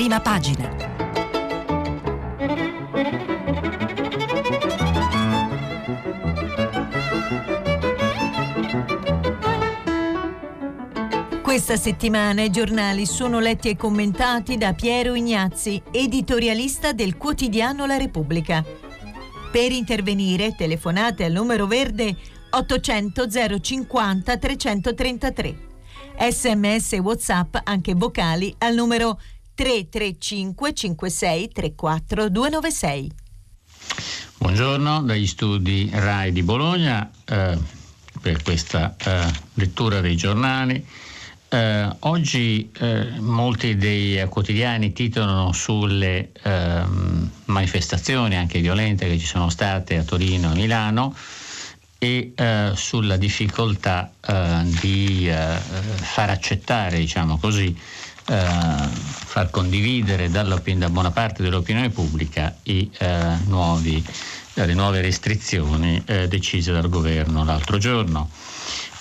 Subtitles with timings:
[0.00, 0.66] prima pagina.
[11.42, 17.98] Questa settimana i giornali sono letti e commentati da Piero Ignazzi, editorialista del quotidiano La
[17.98, 18.64] Repubblica.
[19.52, 22.16] Per intervenire telefonate al numero verde
[22.48, 25.68] 800 050 333.
[26.30, 29.18] Sms WhatsApp anche vocali al numero
[29.60, 33.12] 335 56 34 296.
[34.38, 37.58] Buongiorno dagli studi RAI di Bologna eh,
[38.22, 40.82] per questa eh, lettura dei giornali.
[41.50, 49.50] Eh, oggi eh, molti dei quotidiani titolano sulle ehm, manifestazioni anche violente che ci sono
[49.50, 51.14] state a Torino e Milano
[51.98, 60.44] e eh, sulla difficoltà eh, di eh, far accettare, diciamo così, eh, far condividere da
[60.88, 62.90] buona parte dell'opinione pubblica i,
[63.46, 64.04] nuovi,
[64.54, 68.28] le nuove restrizioni decise dal governo l'altro giorno.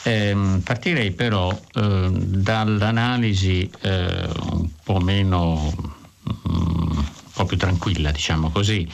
[0.03, 5.73] Eh, partirei però eh, dall'analisi eh, un po' meno,
[6.47, 8.89] mm, un po' più tranquilla, diciamo così,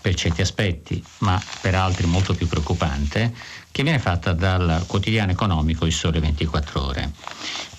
[0.00, 3.32] per certi aspetti, ma per altri molto più preoccupante,
[3.70, 7.12] che viene fatta dal quotidiano economico Il Sole 24 Ore.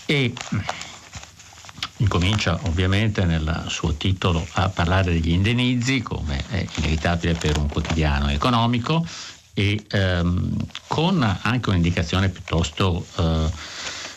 [0.06, 0.34] E
[1.98, 8.30] incomincia ovviamente nel suo titolo a parlare degli indennizzi, come è inevitabile per un quotidiano
[8.30, 9.06] economico,
[9.54, 10.56] e ehm,
[10.88, 13.52] con anche un'indicazione piuttosto eh,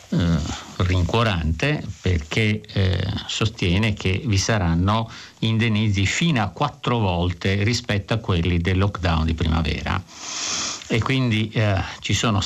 [0.09, 0.39] eh,
[0.79, 8.59] rincuorante perché eh, sostiene che vi saranno indennizi fino a quattro volte rispetto a quelli
[8.59, 10.03] del lockdown di primavera.
[10.89, 12.41] E quindi eh, ci sono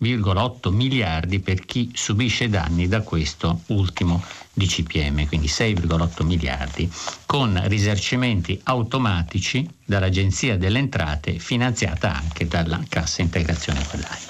[0.00, 6.90] 6,8 miliardi per chi subisce danni da questo ultimo di CPM, quindi 6,8 miliardi,
[7.26, 14.28] con risarcimenti automatici dall'Agenzia delle Entrate finanziata anche dalla Cassa Integrazione Guadagni.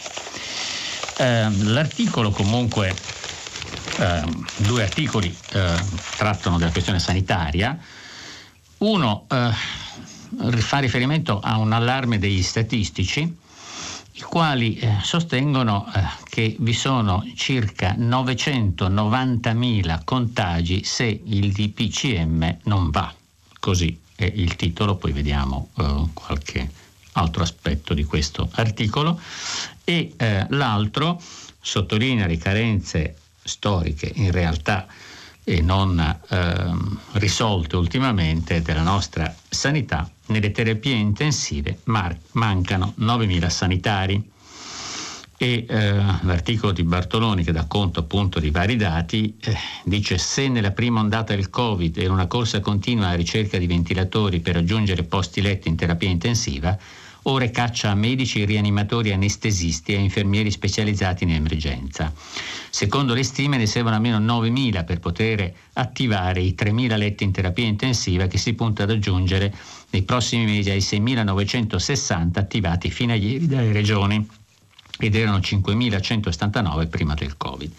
[1.19, 2.94] Eh, l'articolo comunque,
[3.99, 4.23] eh,
[4.56, 5.75] due articoli eh,
[6.17, 7.78] trattano della questione sanitaria,
[8.78, 9.50] uno eh,
[10.61, 13.40] fa riferimento a un allarme degli statistici
[14.20, 22.91] i quali eh, sostengono eh, che vi sono circa 990.000 contagi se il DPCM non
[22.91, 23.14] va.
[23.58, 26.70] Così è il titolo, poi vediamo eh, qualche
[27.12, 29.19] altro aspetto di questo articolo.
[29.84, 31.19] E eh, l'altro
[31.58, 34.87] sottolinea le carenze storiche in realtà
[35.42, 44.31] e non ehm, risolte ultimamente della nostra sanità, nelle terapie intensive mar- mancano 9.000 sanitari.
[45.43, 50.49] E eh, l'articolo di Bartoloni, che dà conto appunto di vari dati, eh, dice se
[50.49, 55.03] nella prima ondata del Covid era una corsa continua alla ricerca di ventilatori per raggiungere
[55.05, 56.79] posti letti in terapia intensiva,
[57.25, 62.12] ore caccia a medici, rianimatori, anestesisti e infermieri specializzati in emergenza.
[62.70, 67.66] Secondo le stime ne servono almeno 9.000 per poter attivare i 3.000 letti in terapia
[67.66, 69.53] intensiva che si punta ad aggiungere
[69.91, 74.26] nei prossimi mesi ai 6.960 attivati fino a ieri dalle regioni
[74.98, 77.72] ed erano 5.179 prima del Covid.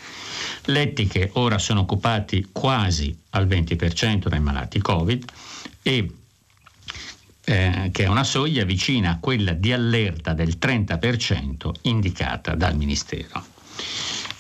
[0.66, 5.26] Letti che ora sono occupati quasi al 20% dai malati Covid
[5.82, 6.12] e
[7.44, 13.44] eh, che è una soglia vicina a quella di allerta del 30% indicata dal Ministero.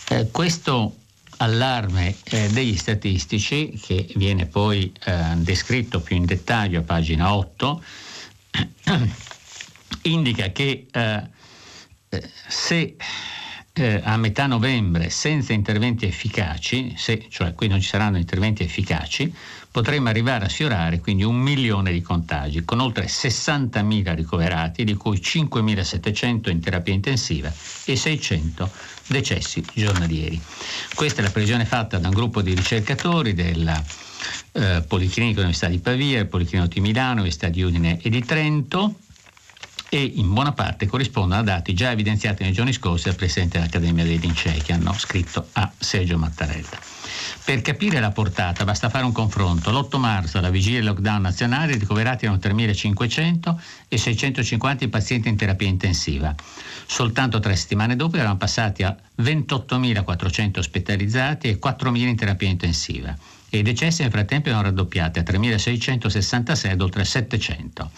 [0.09, 0.95] Eh, questo
[1.37, 7.83] allarme eh, degli statistici, che viene poi eh, descritto più in dettaglio a pagina 8,
[10.03, 11.29] indica che eh,
[12.47, 12.95] se
[13.73, 19.33] eh, a metà novembre senza interventi efficaci, se cioè qui non ci saranno interventi efficaci,
[19.71, 25.17] potremmo arrivare a sfiorare quindi un milione di contagi, con oltre 60.000 ricoverati, di cui
[25.17, 27.51] 5.700 in terapia intensiva
[27.85, 28.69] e 600
[29.07, 30.39] decessi giornalieri.
[30.93, 33.81] Questa è la previsione fatta da un gruppo di ricercatori della
[34.51, 38.95] eh, Policlinico dell'Università di Pavia, il Policlinico di Milano, l'Università di Udine e di Trento,
[39.93, 44.05] e in buona parte corrispondono a dati già evidenziati nei giorni scorsi dal Presidente dell'Accademia
[44.05, 46.90] dei Lincei che hanno scritto a Sergio Mattarella.
[47.43, 49.71] Per capire la portata basta fare un confronto.
[49.71, 53.55] L'8 marzo, alla vigilia del lockdown nazionale, ricoverati erano 3.500
[53.87, 56.33] e 650 i pazienti in terapia intensiva.
[56.85, 63.17] Soltanto tre settimane dopo erano passati a 28.400 ospitalizzati e 4.000 in terapia intensiva
[63.49, 67.91] e i decessi nel frattempo erano raddoppiati a 3.666 ad oltre 700.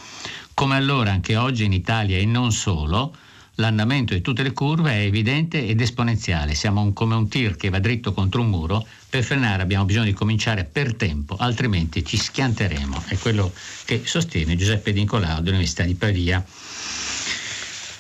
[0.56, 3.16] Come allora anche oggi in Italia e non solo,
[3.55, 6.55] l'andamento di tutte le curve è evidente ed esponenziale.
[6.55, 8.85] Siamo un, come un tir che va dritto contro un muro.
[9.09, 13.03] Per frenare abbiamo bisogno di cominciare per tempo, altrimenti ci schianteremo.
[13.07, 13.53] È quello
[13.85, 16.44] che sostiene Giuseppe Nicolao dell'Università di Pavia.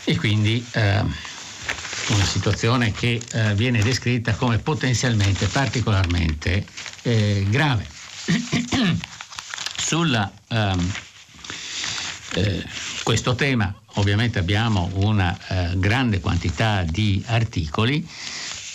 [0.05, 1.03] E quindi eh,
[2.09, 6.65] una situazione che eh, viene descritta come potenzialmente particolarmente
[7.03, 7.87] eh, grave.
[9.77, 10.91] Sulla ehm,
[12.35, 12.65] eh,
[13.03, 18.07] questo tema ovviamente abbiamo una eh, grande quantità di articoli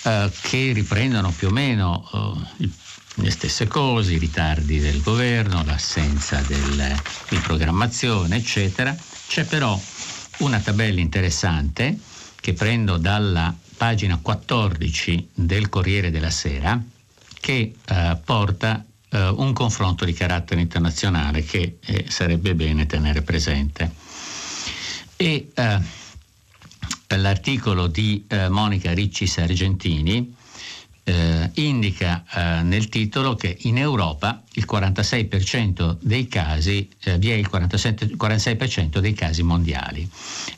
[0.04, 2.68] eh, che riprendono più o meno eh,
[3.14, 6.94] le stesse cose, i ritardi del governo, l'assenza del,
[7.28, 8.96] di programmazione, eccetera.
[9.26, 9.78] C'è però
[10.38, 11.98] una tabella interessante
[12.40, 16.80] che prendo dalla pagina 14 del Corriere della Sera
[17.40, 23.90] che eh, porta eh, un confronto di carattere internazionale che eh, sarebbe bene tenere presente.
[25.20, 30.32] E eh, l'articolo di eh, Monica Ricci Sargentini
[31.02, 36.88] eh, indica eh, nel titolo che in Europa il 46% dei casi,
[37.18, 40.08] vi è il 47, 46% dei casi mondiali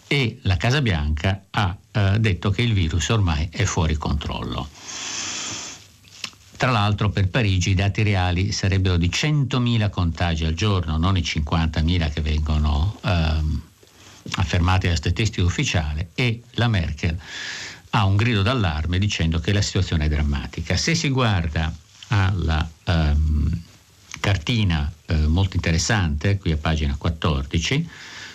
[0.06, 1.74] e la Casa Bianca ha
[2.18, 4.68] detto che il virus ormai è fuori controllo.
[6.56, 11.22] Tra l'altro per Parigi i dati reali sarebbero di 100.000 contagi al giorno, non i
[11.22, 13.62] 50.000 che vengono ehm,
[14.36, 17.18] affermati dalla statistica ufficiale e la Merkel
[17.90, 20.76] ha un grido d'allarme dicendo che la situazione è drammatica.
[20.76, 21.74] Se si guarda
[22.08, 23.62] alla ehm,
[24.20, 27.88] cartina eh, molto interessante, qui a pagina 14,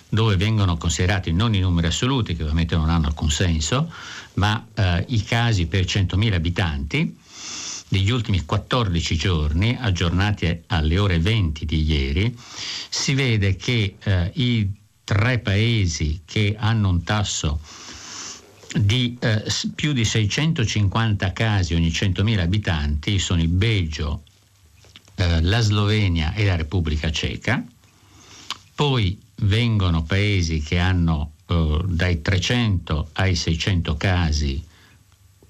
[0.09, 3.91] dove vengono considerati non i numeri assoluti, che ovviamente non hanno alcun senso,
[4.33, 7.17] ma eh, i casi per 100.000 abitanti,
[7.87, 12.37] degli ultimi 14 giorni, aggiornati alle ore 20 di ieri,
[12.89, 14.69] si vede che eh, i
[15.05, 17.61] tre paesi che hanno un tasso
[18.75, 24.23] di eh, più di 650 casi ogni 100.000 abitanti sono il Belgio,
[25.15, 27.63] eh, la Slovenia e la Repubblica Ceca.
[28.73, 34.61] Poi vengono paesi che hanno eh, dai 300 ai 600 casi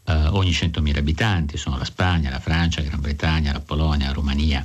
[0.08, 4.14] eh, ogni 100.000 abitanti, sono la Spagna, la Francia, la Gran Bretagna, la Polonia, la
[4.14, 4.64] Romania,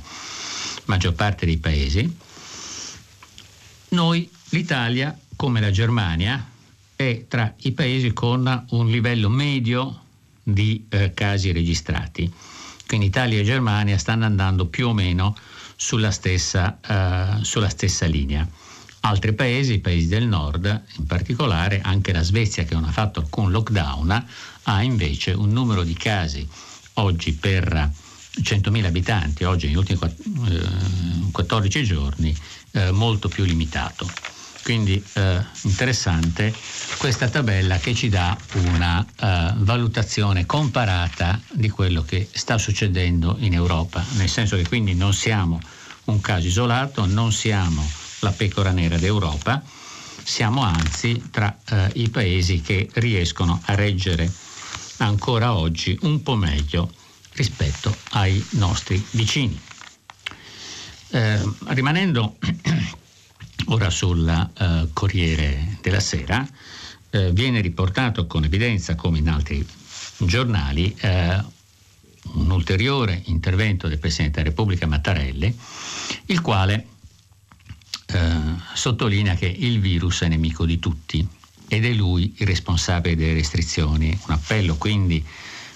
[0.85, 2.29] maggior parte dei paesi.
[3.91, 6.49] Noi, l'Italia, come la Germania,
[6.95, 10.03] è tra i paesi con un livello medio
[10.41, 12.31] di eh, casi registrati.
[12.87, 15.35] Quindi Italia e Germania stanno andando più o meno
[15.75, 18.47] sulla stessa, uh, sulla stessa linea.
[19.01, 23.19] Altri paesi, i paesi del nord, in particolare anche la Svezia che non ha fatto
[23.19, 24.25] alcun lockdown,
[24.63, 26.47] ha invece un numero di casi
[26.93, 27.91] oggi per
[28.39, 29.99] 100.000 abitanti, oggi negli ultimi
[31.31, 32.35] 14 eh, giorni,
[32.71, 34.09] eh, molto più limitato.
[34.63, 36.53] Quindi eh, interessante
[36.97, 43.53] questa tabella che ci dà una uh, valutazione comparata di quello che sta succedendo in
[43.53, 45.59] Europa, nel senso che quindi non siamo
[46.05, 47.83] un caso isolato, non siamo
[48.19, 49.63] la pecora nera d'Europa,
[50.23, 54.31] siamo anzi tra uh, i paesi che riescono a reggere
[54.97, 56.93] ancora oggi un po' meglio
[57.33, 59.59] rispetto ai nostri vicini.
[61.13, 62.37] Eh, rimanendo
[63.67, 66.47] ora sul eh, Corriere della Sera,
[67.09, 69.65] eh, viene riportato con evidenza, come in altri
[70.17, 71.43] giornali, eh,
[72.33, 75.57] un ulteriore intervento del Presidente della Repubblica Mattarelli,
[76.27, 76.85] il quale
[78.05, 78.29] eh,
[78.73, 81.27] sottolinea che il virus è nemico di tutti
[81.67, 84.17] ed è lui il responsabile delle restrizioni.
[84.27, 85.25] Un appello quindi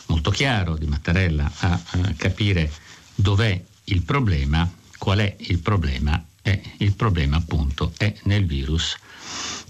[0.08, 2.72] molto chiaro di Mattarella a, a capire
[3.16, 4.70] dov'è il problema,
[5.06, 8.98] qual è il problema e il problema appunto è nel virus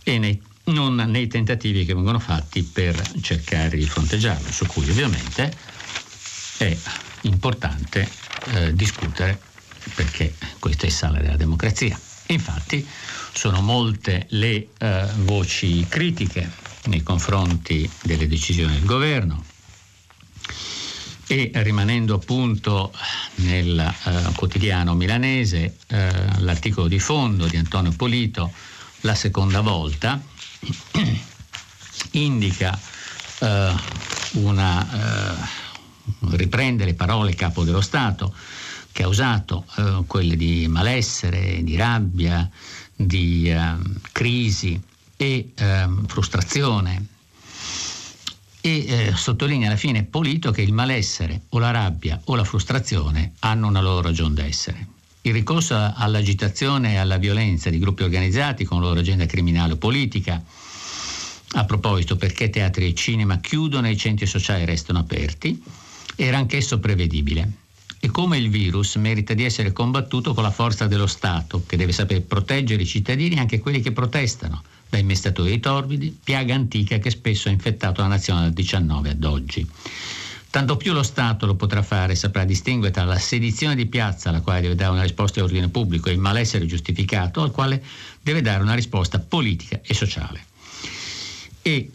[0.02, 5.54] e nei, non nei tentativi che vengono fatti per cercare di fronteggiarlo, su cui ovviamente
[6.60, 6.78] è
[7.24, 8.10] importante
[8.54, 9.38] eh, discutere
[9.94, 12.00] perché questa è sala della democrazia.
[12.28, 12.88] Infatti
[13.34, 16.50] sono molte le eh, voci critiche
[16.86, 19.45] nei confronti delle decisioni del governo
[21.28, 22.92] e rimanendo appunto
[23.36, 28.52] nel eh, quotidiano milanese eh, l'articolo di fondo di Antonio Polito
[29.02, 30.22] la seconda volta
[32.12, 32.80] indica
[33.40, 33.74] eh,
[34.34, 35.36] una eh,
[36.38, 38.34] riprende le parole capo dello Stato
[38.92, 42.48] che ha usato eh, quelle di malessere, di rabbia,
[42.96, 43.76] di eh,
[44.12, 44.80] crisi
[45.18, 45.52] e
[46.08, 47.15] frustrazione
[48.66, 53.34] e eh, sottolinea alla fine Polito che il malessere o la rabbia o la frustrazione
[53.42, 54.88] hanno una loro ragione d'essere.
[55.22, 60.42] Il ricorso all'agitazione e alla violenza di gruppi organizzati con loro agenda criminale o politica
[61.58, 65.62] a proposito perché teatri e cinema chiudono e i centri sociali restano aperti,
[66.16, 67.48] era anch'esso prevedibile.
[68.00, 71.92] E come il virus merita di essere combattuto con la forza dello Stato, che deve
[71.92, 77.50] saper proteggere i cittadini, anche quelli che protestano, dai mestatori torbidi, piaga antica che spesso
[77.50, 79.68] ha infettato la nazione dal 19 ad oggi.
[80.50, 84.40] Tanto più lo Stato lo potrà fare, saprà distinguere tra la sedizione di piazza, alla
[84.40, 87.84] quale deve dare una risposta di ordine pubblico, e il malessere giustificato, al quale
[88.22, 90.46] deve dare una risposta politica e sociale.
[91.62, 91.92] E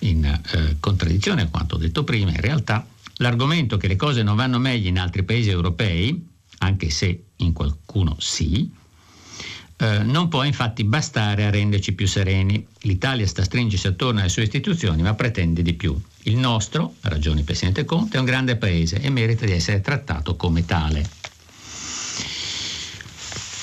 [0.00, 2.86] in eh, contraddizione a quanto detto prima, in realtà
[3.16, 6.24] l'argomento che le cose non vanno meglio in altri paesi europei,
[6.58, 8.70] anche se in qualcuno sì,
[9.80, 12.66] eh, non può infatti bastare a renderci più sereni.
[12.80, 15.96] L'Italia sta stringersi attorno alle sue istituzioni, ma pretende di più.
[16.22, 19.80] Il nostro, ha ragione il Presidente Conte, è un grande paese e merita di essere
[19.80, 21.08] trattato come tale.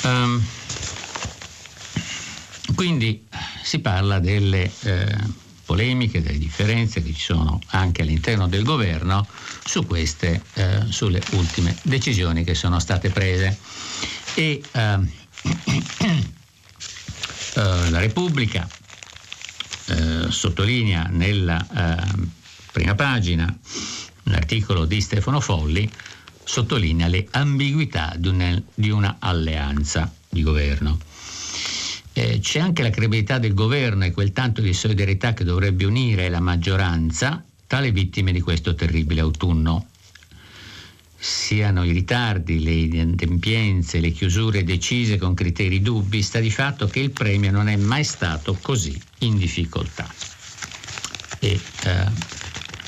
[0.03, 0.41] Um,
[2.75, 3.25] quindi
[3.63, 5.17] si parla delle eh,
[5.65, 9.27] polemiche, delle differenze che ci sono anche all'interno del governo
[9.65, 13.57] su queste, eh, sulle ultime decisioni che sono state prese.
[14.35, 14.99] E eh,
[17.95, 18.67] la Repubblica
[19.87, 21.65] eh, sottolinea nella
[21.97, 22.27] eh,
[22.71, 23.57] prima pagina,
[24.23, 25.89] l'articolo di Stefano Folli,
[26.43, 30.99] sottolinea le ambiguità di, una, di una alleanza di governo.
[32.11, 36.27] Eh, c'è anche la credibilità del governo e quel tanto di solidarietà che dovrebbe unire
[36.29, 39.87] la maggioranza tra le vittime di questo terribile autunno.
[41.27, 46.99] Siano i ritardi, le inadempienze, le chiusure decise con criteri dubbi, sta di fatto che
[46.99, 50.07] il premio non è mai stato così in difficoltà.
[51.39, 52.05] E eh,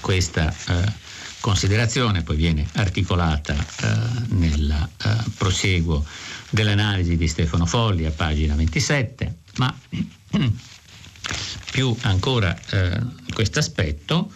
[0.02, 0.94] questa eh,
[1.40, 6.06] considerazione poi viene articolata eh, nel eh, proseguo
[6.52, 9.76] dell'analisi di Stefano Folli a pagina 27, ma
[11.72, 13.00] più ancora eh,
[13.34, 14.32] questo aspetto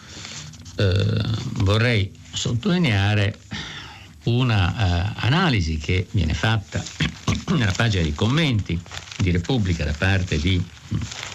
[0.76, 1.20] eh,
[1.58, 3.38] vorrei sottolineare
[4.24, 6.82] una uh, analisi che viene fatta
[7.56, 8.80] nella pagina dei commenti
[9.18, 10.62] di Repubblica da parte di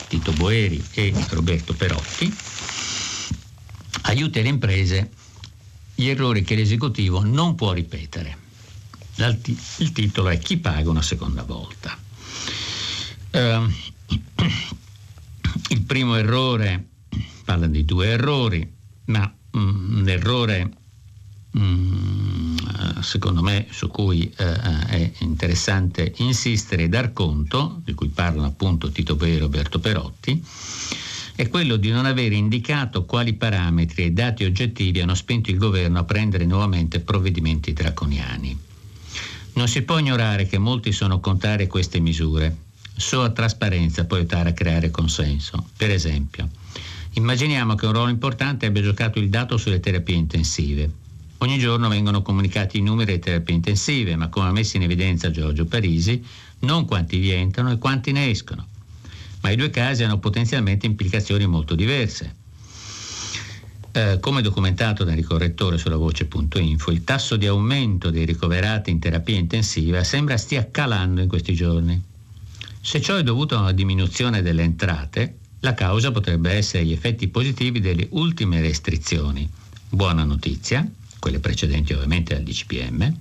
[0.08, 2.34] Tito Boeri e Roberto Perotti,
[4.04, 5.12] aiuti alle imprese
[5.96, 8.46] gli errori che l'esecutivo non può ripetere.
[9.16, 11.98] Il titolo è Chi paga una seconda volta.
[13.32, 13.72] Uh,
[15.70, 16.86] il primo errore,
[17.44, 18.72] parla di due errori,
[19.06, 20.72] ma um, un errore
[21.54, 22.47] um,
[23.02, 28.90] secondo me su cui uh, è interessante insistere e dar conto, di cui parlano appunto
[28.92, 30.44] Tito Pei e Roberto Perotti,
[31.36, 36.00] è quello di non aver indicato quali parametri e dati oggettivi hanno spinto il governo
[36.00, 38.60] a prendere nuovamente provvedimenti draconiani.
[39.54, 42.58] Non si può ignorare che molti sono contrari a queste misure.
[42.96, 45.64] Solo a trasparenza può aiutare a creare consenso.
[45.78, 46.50] Per esempio,
[47.14, 50.92] immaginiamo che un ruolo importante abbia giocato il dato sulle terapie intensive.
[51.40, 55.30] Ogni giorno vengono comunicati i numeri delle terapie intensive, ma come ha messo in evidenza
[55.30, 56.24] Giorgio Parisi,
[56.60, 58.66] non quanti vi entrano e quanti ne escono.
[59.42, 62.36] Ma i due casi hanno potenzialmente implicazioni molto diverse.
[63.92, 69.38] Eh, come documentato dal ricorrettore sulla voce.info, il tasso di aumento dei ricoverati in terapia
[69.38, 72.02] intensiva sembra stia calando in questi giorni.
[72.82, 77.28] Se ciò è dovuto a una diminuzione delle entrate, la causa potrebbe essere gli effetti
[77.28, 79.48] positivi delle ultime restrizioni.
[79.90, 80.88] Buona notizia,
[81.20, 83.14] quelle precedenti ovviamente al DCPM,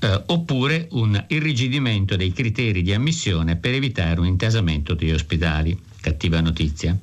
[0.00, 5.78] eh, oppure un irrigidimento dei criteri di ammissione per evitare un intasamento degli ospedali.
[6.00, 6.96] Cattiva notizia.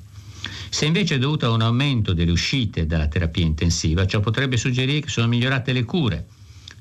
[0.68, 5.00] Se invece è dovuto a un aumento delle uscite dalla terapia intensiva, ciò potrebbe suggerire
[5.00, 6.26] che sono migliorate le cure.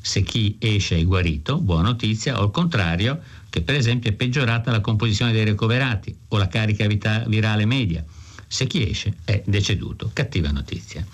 [0.01, 4.71] Se chi esce è guarito, buona notizia, o al contrario, che per esempio è peggiorata
[4.71, 8.03] la composizione dei ricoverati o la carica virale media.
[8.47, 11.05] Se chi esce è deceduto, cattiva notizia.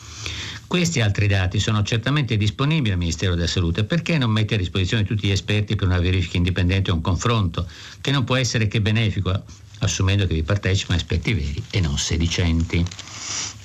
[0.71, 5.03] Questi altri dati sono certamente disponibili al Ministero della Salute, perché non mette a disposizione
[5.03, 7.67] tutti gli esperti per una verifica indipendente e un confronto,
[7.99, 9.37] che non può essere che benefico
[9.79, 12.85] assumendo che vi partecipano esperti veri e non sedicenti.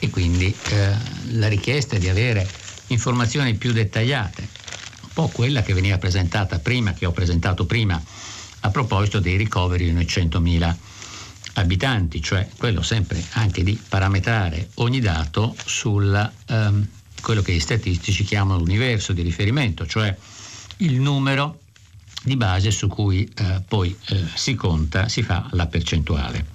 [0.01, 0.95] E quindi eh,
[1.35, 2.45] la richiesta è di avere
[2.89, 4.49] informazioni più dettagliate,
[5.03, 8.03] un po' quella che veniva presentata prima, che ho presentato prima,
[8.63, 10.75] a proposito dei ricoveri di noi 100.000
[11.53, 16.89] abitanti, cioè quello sempre anche di parametrare ogni dato su ehm,
[17.27, 20.17] quello che gli statistici chiamano l'universo di riferimento, cioè
[20.77, 21.59] il numero
[22.23, 26.47] di base su cui eh, poi eh, si conta, si fa la percentuale.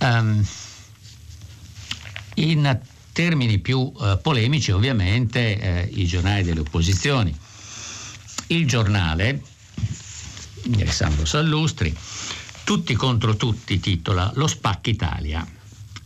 [0.00, 0.44] um,
[2.36, 2.78] in
[3.12, 7.34] termini più eh, polemici ovviamente eh, i giornali delle opposizioni.
[8.48, 9.40] Il giornale
[10.62, 11.96] di Alessandro Sallustri
[12.64, 15.46] Tutti contro tutti titola Lo Spacca Italia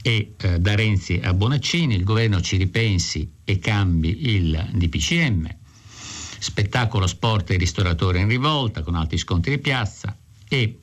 [0.02, 5.56] e eh, da Renzi a Bonaccini il governo ci ripensi e cambi il DPCM.
[6.40, 10.16] Spettacolo sport e ristoratore in rivolta con alti scontri di piazza
[10.48, 10.78] e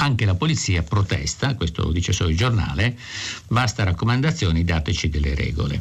[0.00, 2.96] anche la polizia protesta, questo lo dice solo il giornale,
[3.48, 5.80] basta raccomandazioni, dateci delle regole.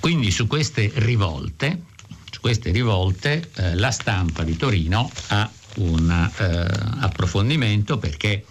[0.00, 1.84] Quindi su queste rivolte,
[2.28, 6.44] su queste rivolte eh, la stampa di Torino ha un eh,
[7.00, 8.44] approfondimento perché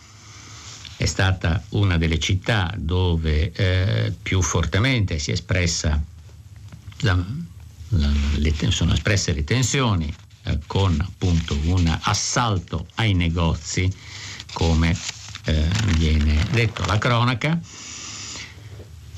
[1.00, 5.98] è stata una delle città dove eh, più fortemente si è espressa
[7.00, 7.25] la,
[7.88, 10.13] la, le, sono espresse le tensioni
[10.44, 13.89] eh, con appunto un assalto ai negozi
[14.51, 14.94] come
[15.46, 17.58] eh, viene detto la cronaca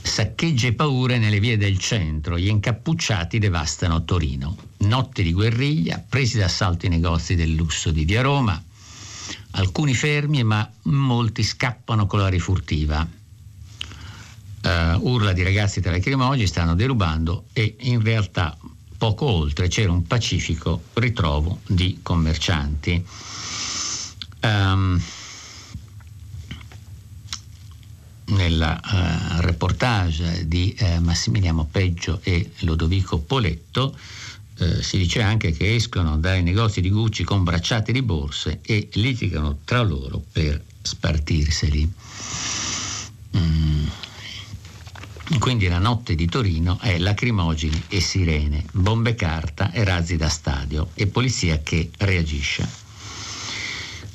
[0.04, 4.58] saccheggi e paure nelle vie del centro, gli incappucciati devastano Torino.
[4.80, 8.62] Notte di guerriglia, presi d'assalto i negozi del lusso di Via Roma,
[9.52, 13.08] alcuni fermi ma molti scappano con la rifurtiva.
[14.64, 14.70] Uh,
[15.08, 18.56] urla di ragazzi tra i lacrimogeni stanno derubando e in realtà
[18.96, 23.04] poco oltre c'era un pacifico ritrovo di commercianti.
[24.44, 25.02] Um,
[28.26, 33.98] nel uh, reportage di uh, Massimiliano Peggio e Lodovico Poletto
[34.62, 38.90] uh, si dice anche che escono dai negozi di Gucci con bracciate di borse e
[38.94, 41.94] litigano tra loro per spartirseli.
[43.38, 43.88] Mm.
[45.40, 50.90] Quindi la notte di Torino è lacrimogeni e sirene, bombe carta e razzi da stadio
[50.94, 52.68] e polizia che reagisce.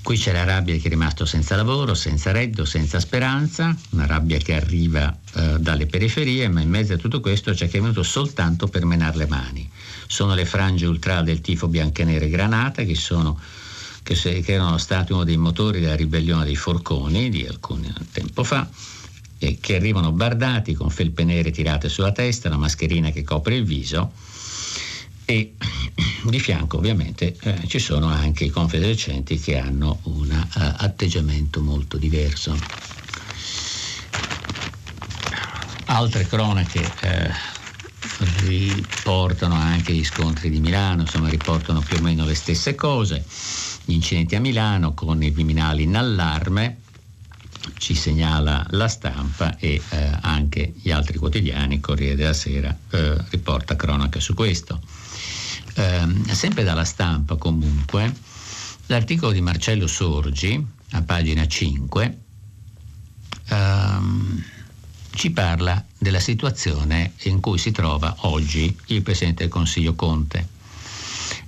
[0.07, 4.38] Qui c'è la rabbia che è rimasto senza lavoro, senza reddito, senza speranza, una rabbia
[4.38, 8.05] che arriva eh, dalle periferie, ma in mezzo a tutto questo c'è chi è venuto
[8.05, 9.69] soltanto per menare le mani.
[10.07, 13.39] Sono le frange ultra del tifo biancanere granata che, sono,
[14.03, 18.45] che, se, che erano stati uno dei motori della ribellione dei forconi di alcun tempo
[18.45, 18.69] fa
[19.39, 23.65] e che arrivano bardati con felpe nere tirate sulla testa, la mascherina che copre il
[23.65, 24.13] viso
[25.27, 25.55] e
[26.25, 31.99] di fianco ovviamente eh, ci sono anche i confedercenti che hanno un uh, atteggiamento molto
[31.99, 32.57] diverso.
[35.89, 37.30] Altre cronache eh,
[38.19, 43.25] riportano anche gli scontri di Milano, insomma riportano più o meno le stesse cose,
[43.85, 46.79] gli incidenti a Milano con i criminali in allarme,
[47.79, 53.76] ci segnala la stampa e eh, anche gli altri quotidiani, Corriere della Sera eh, riporta
[53.76, 54.81] cronache su questo.
[55.75, 58.15] Eh, sempre dalla stampa comunque,
[58.87, 62.19] l'articolo di Marcello Sorgi, a pagina 5,
[63.49, 64.45] ehm,
[65.17, 70.47] ci parla della situazione in cui si trova oggi il Presidente del Consiglio Conte.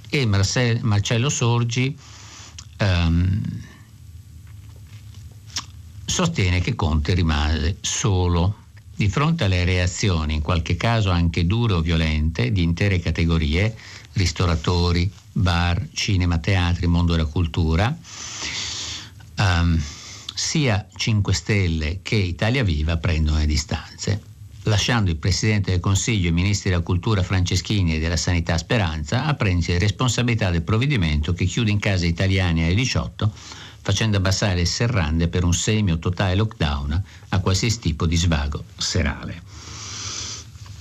[0.09, 1.97] E Marcel, Marcello Sorgi
[2.79, 3.43] ehm,
[6.05, 8.65] sostiene che Conte rimase solo
[8.97, 13.77] di fronte alle reazioni, in qualche caso anche dure o violente, di intere categorie,
[14.15, 17.97] ristoratori, bar, cinema, teatri, mondo della cultura,
[19.37, 19.81] um,
[20.39, 24.23] sia 5 Stelle che Italia Viva prendono le distanze,
[24.63, 29.35] lasciando il Presidente del Consiglio e Ministri della Cultura Franceschini e della Sanità Speranza a
[29.35, 33.33] prendersi responsabilità del provvedimento che chiude in casa italiani alle 18
[33.81, 38.63] facendo abbassare le serrande per un semi o totale lockdown a qualsiasi tipo di svago
[38.77, 39.43] serale.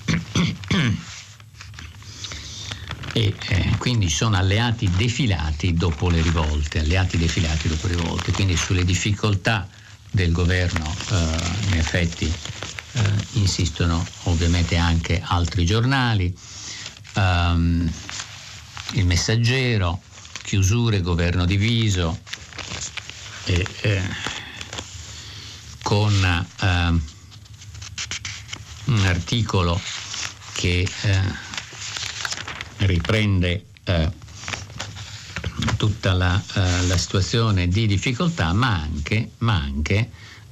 [3.18, 8.56] e eh, quindi sono alleati defilati dopo le rivolte, alleati defilati dopo le rivolte, quindi
[8.56, 9.68] sulle difficoltà
[10.12, 11.16] del governo eh,
[11.70, 12.32] in effetti
[12.92, 13.02] eh,
[13.32, 16.32] insistono ovviamente anche altri giornali,
[17.16, 17.92] um,
[18.92, 20.00] il messaggero,
[20.44, 22.20] chiusure, governo diviso,
[23.46, 24.02] e, eh,
[25.82, 26.14] con
[26.62, 27.02] eh,
[28.86, 29.82] un articolo
[30.54, 31.47] che eh,
[32.78, 34.12] riprende eh,
[35.78, 40.10] tutta la, eh, la, situazione di difficoltà, ma anche, ma anche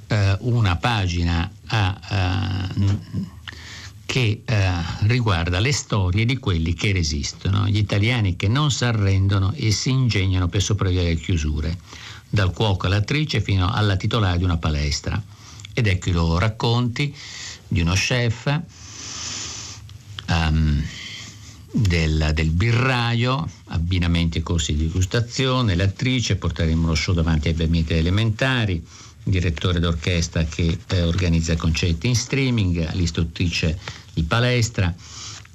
[0.07, 2.69] eh, una pagina a,
[4.05, 4.43] che
[5.01, 9.89] riguarda le storie di quelli che resistono, gli italiani che non si arrendono e si
[9.89, 11.77] ingegnano per sopravvivere alle chiusure
[12.35, 15.21] dal cuoco all'attrice fino alla titolare di una palestra.
[15.73, 17.15] Ed ecco i loro racconti
[17.67, 18.61] di uno chef,
[20.27, 20.83] um,
[21.75, 27.85] del, del, birraio, abbinamenti e corsi di gustazione, l'attrice, porteremo lo show davanti ai bambini
[27.89, 28.81] elementari,
[29.21, 33.77] direttore d'orchestra che eh, organizza concerti in streaming, l'istruttrice
[34.13, 34.93] di palestra,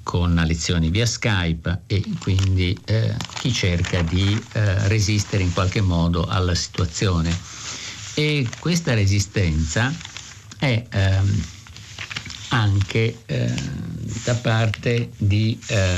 [0.03, 6.25] con lezioni via Skype e quindi eh, chi cerca di eh, resistere in qualche modo
[6.25, 7.35] alla situazione.
[8.13, 9.93] E questa resistenza
[10.59, 11.43] è ehm,
[12.53, 13.53] anche eh,
[14.23, 15.97] da parte di eh,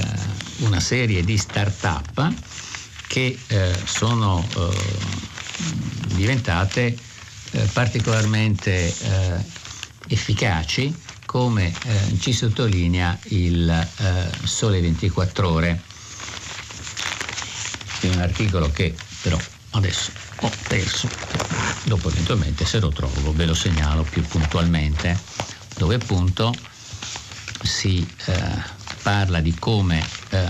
[0.59, 2.31] una serie di start-up
[3.07, 6.97] che eh, sono eh, diventate
[7.71, 8.95] particolarmente
[10.07, 10.91] efficaci
[11.33, 15.81] come eh, ci sottolinea il eh, Sole 24 ore.
[18.01, 19.39] È un articolo che però
[19.71, 20.11] adesso
[20.41, 21.09] ho perso,
[21.85, 25.17] dopo eventualmente se lo trovo ve lo segnalo più puntualmente,
[25.77, 26.53] dove appunto
[27.61, 28.41] si eh,
[29.01, 30.47] parla di come eh,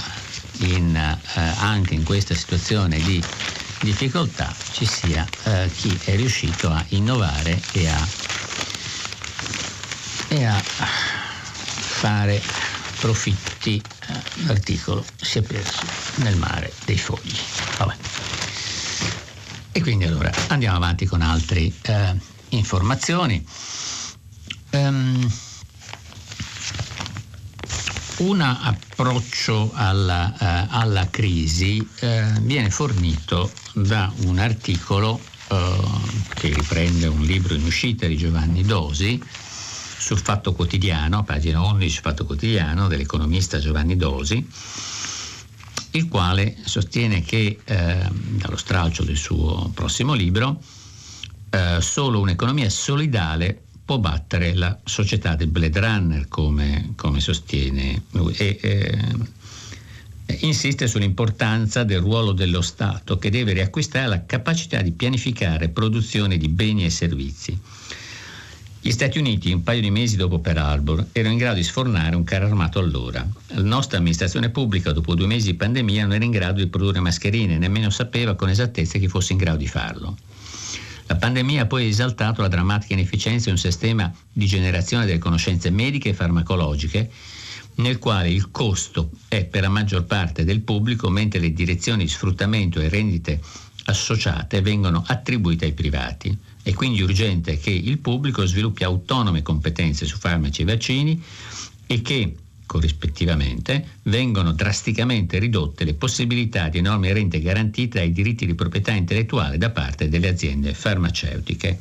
[0.59, 3.23] in, eh, anche in questa situazione di
[3.81, 8.07] difficoltà ci sia eh, chi è riuscito a innovare e a
[10.33, 12.41] e a fare
[12.99, 13.81] profitti.
[14.07, 15.83] Eh, l'articolo si è perso
[16.15, 17.35] nel mare dei fogli.
[17.77, 17.95] Vabbè.
[19.71, 22.15] E quindi allora andiamo avanti con altre eh,
[22.49, 23.45] informazioni.
[24.73, 25.31] Um,
[28.17, 35.55] un approccio alla, uh, alla crisi uh, viene fornito da un articolo uh,
[36.33, 42.25] che riprende un libro in uscita di Giovanni Dosi, sul Fatto Quotidiano, pagina 11 Fatto
[42.25, 44.43] Quotidiano dell'economista Giovanni Dosi,
[45.91, 50.59] il quale sostiene che, dallo stralcio del suo prossimo libro,
[51.79, 58.33] solo un'economia solidale può battere la società del Blade Runner, come, come sostiene lui.
[58.35, 59.41] E, eh,
[60.39, 66.47] insiste sull'importanza del ruolo dello Stato che deve riacquistare la capacità di pianificare produzione di
[66.47, 67.59] beni e servizi
[68.85, 72.17] gli Stati Uniti, un paio di mesi dopo Pearl Harbor, erano in grado di sfornare
[72.17, 73.25] un carro armato all'ora.
[73.47, 76.99] La nostra amministrazione pubblica, dopo due mesi di pandemia, non era in grado di produrre
[76.99, 80.17] mascherine, nemmeno sapeva con esattezza chi fosse in grado di farlo.
[81.13, 85.69] La pandemia ha poi esaltato la drammatica inefficienza di un sistema di generazione delle conoscenze
[85.69, 87.07] mediche e farmacologiche,
[87.75, 92.09] nel quale il costo è per la maggior parte del pubblico, mentre le direzioni di
[92.09, 93.39] sfruttamento e rendite
[93.85, 96.35] associate vengono attribuite ai privati.
[96.63, 101.23] È quindi urgente che il pubblico sviluppi autonome competenze su farmaci e vaccini
[101.85, 108.55] e che corrispettivamente vengono drasticamente ridotte le possibilità di enormi rente garantite ai diritti di
[108.55, 111.79] proprietà intellettuale da parte delle aziende farmaceutiche,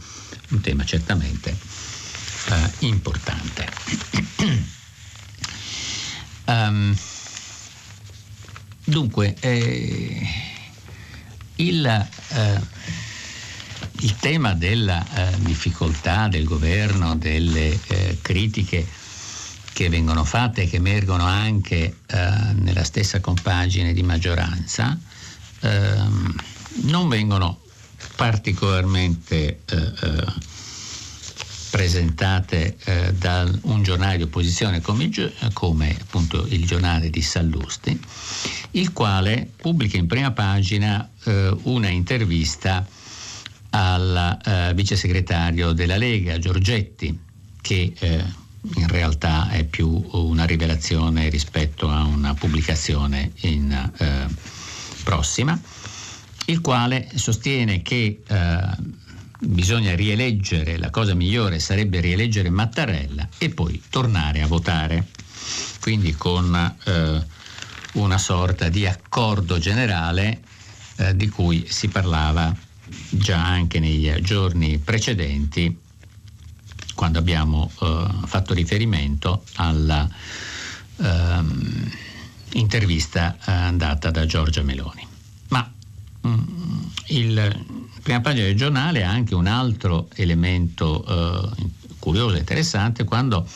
[0.50, 3.68] un tema certamente eh, importante.
[6.46, 6.96] um,
[8.84, 10.26] dunque, eh,
[11.56, 12.60] il, eh,
[14.00, 18.86] il tema della eh, difficoltà del governo, delle eh, critiche
[19.72, 24.98] che vengono fatte e che emergono anche eh, nella stessa compagine di maggioranza,
[25.60, 26.34] ehm,
[26.82, 27.60] non vengono
[28.16, 30.24] particolarmente eh, eh,
[31.70, 35.10] presentate eh, da un giornale di opposizione come,
[35.54, 37.98] come appunto il giornale di Sallusti,
[38.72, 42.86] il quale pubblica in prima pagina eh, una intervista
[43.70, 47.18] al eh, vice segretario della Lega, Giorgetti,
[47.62, 48.24] che eh,
[48.74, 54.26] in realtà è più una rivelazione rispetto a una pubblicazione in, eh,
[55.02, 55.58] prossima,
[56.46, 58.60] il quale sostiene che eh,
[59.40, 65.08] bisogna rieleggere, la cosa migliore sarebbe rieleggere Mattarella e poi tornare a votare.
[65.80, 67.26] Quindi con eh,
[67.94, 70.40] una sorta di accordo generale
[70.96, 72.54] eh, di cui si parlava
[73.08, 75.76] già anche nei giorni precedenti
[76.94, 80.08] quando abbiamo eh, fatto riferimento alla
[80.96, 81.90] ehm,
[82.52, 85.06] intervista eh, data da Giorgia Meloni.
[85.48, 85.70] Ma
[86.20, 87.64] mh, mm, il
[88.02, 93.46] prima pagina del giornale ha anche un altro elemento eh, curioso e interessante quando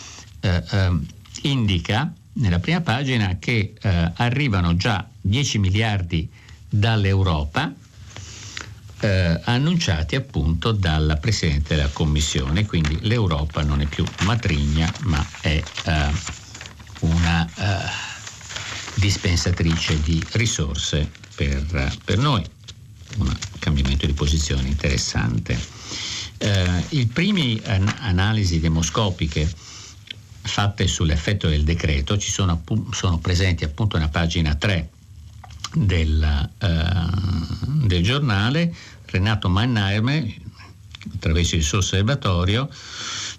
[0.40, 1.06] eh, ehm,
[1.42, 6.30] indica nella prima pagina che eh, arrivano già 10 miliardi
[6.68, 7.72] dall'Europa
[9.00, 15.62] eh, annunciati appunto dalla Presidente della Commissione, quindi l'Europa non è più matrigna ma è
[15.84, 16.10] eh,
[17.00, 17.90] una eh,
[18.94, 22.44] dispensatrice di risorse per, per, noi,
[23.18, 25.58] un cambiamento di posizione interessante.
[26.38, 29.48] Eh, I primi an- analisi demoscopiche
[30.42, 34.90] fatte sull'effetto del decreto ci sono, sono presenti appunto nella pagina 3
[35.76, 38.74] del, uh, del giornale.
[39.06, 40.34] Renato Mannheimer,
[41.14, 42.68] attraverso il suo osservatorio,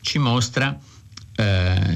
[0.02, 1.44] ci mostra uh,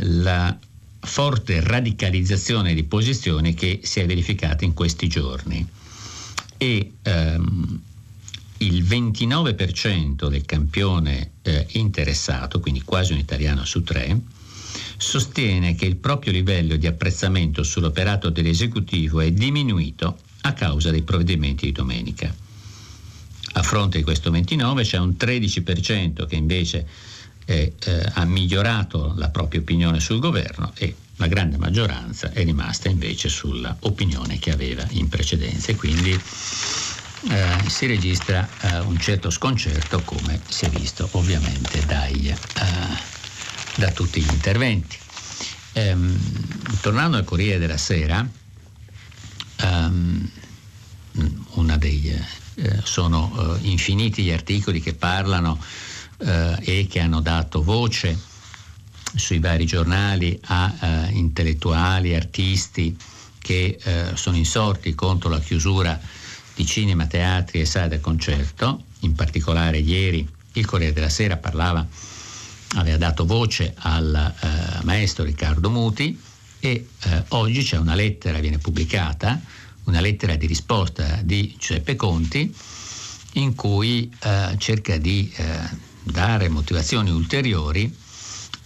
[0.01, 0.57] la
[1.03, 5.67] forte radicalizzazione di posizioni che si è verificata in questi giorni
[6.57, 7.81] e ehm,
[8.57, 14.19] il 29% del campione eh, interessato, quindi quasi un italiano su tre,
[14.97, 21.65] sostiene che il proprio livello di apprezzamento sull'operato dell'esecutivo è diminuito a causa dei provvedimenti
[21.65, 22.33] di domenica.
[23.53, 26.87] A fronte di questo 29 c'è un 13% che invece
[27.45, 32.89] è, eh, ha migliorato la propria opinione sul governo e la grande maggioranza è rimasta
[32.89, 39.29] invece sulla opinione che aveva in precedenza e quindi eh, si registra eh, un certo
[39.29, 42.35] sconcerto come si è visto ovviamente dai, eh,
[43.75, 44.97] da tutti gli interventi.
[45.73, 46.17] Ehm,
[46.81, 48.27] tornando al Corriere della Sera,
[49.61, 50.29] ehm,
[51.53, 52.09] una dei,
[52.55, 55.59] eh, sono eh, infiniti gli articoli che parlano
[56.17, 58.29] eh, e che hanno dato voce
[59.15, 62.95] sui vari giornali a eh, intellettuali, artisti
[63.39, 65.99] che eh, sono insorti contro la chiusura
[66.53, 68.83] di cinema, teatri e sale da concerto.
[68.99, 71.85] In particolare ieri il Corriere della Sera parlava,
[72.75, 76.17] aveva dato voce al eh, maestro Riccardo Muti
[76.61, 79.41] e eh, oggi c'è una lettera, viene pubblicata,
[79.85, 82.55] una lettera di risposta di Giuseppe Conti
[83.33, 85.33] in cui eh, cerca di
[86.03, 87.93] dare motivazioni ulteriori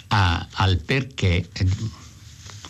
[0.09, 1.47] a, al perché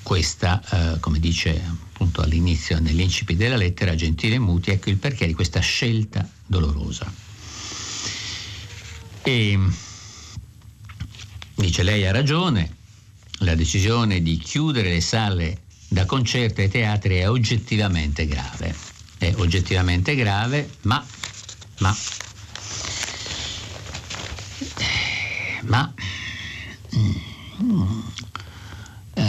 [0.05, 0.61] questa,
[0.93, 1.59] eh, come dice
[1.95, 7.11] appunto all'inizio, nell'incipit della lettera, Gentile Muti, ecco il perché di questa scelta dolorosa.
[9.23, 9.59] E
[11.55, 12.74] dice lei ha ragione,
[13.39, 18.75] la decisione di chiudere le sale da concerti e teatri è oggettivamente grave.
[19.17, 21.03] È oggettivamente grave, ma,
[21.79, 21.95] ma
[25.65, 25.93] ma
[29.13, 29.23] eh,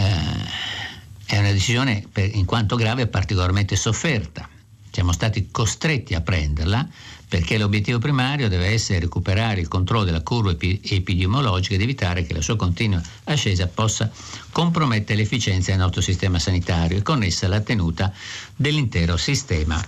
[1.25, 4.47] è una decisione per, in quanto grave particolarmente sofferta.
[4.91, 6.87] Siamo stati costretti a prenderla
[7.27, 12.33] perché l'obiettivo primario deve essere recuperare il controllo della curva epi- epidemiologica ed evitare che
[12.33, 14.09] la sua continua ascesa possa
[14.51, 18.13] compromettere l'efficienza del nostro sistema sanitario e connessa alla tenuta
[18.55, 19.83] dell'intero sistema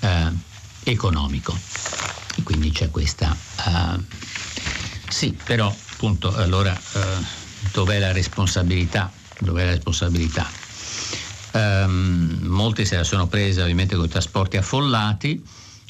[0.00, 0.32] eh,
[0.84, 1.56] economico.
[2.34, 4.02] E quindi c'è questa uh,
[5.12, 7.00] sì, però appunto allora eh,
[7.70, 9.12] dov'è la responsabilità?
[9.38, 10.50] Dov'è la responsabilità?
[11.52, 15.44] Um, molti se la sono presa ovviamente con i trasporti affollati,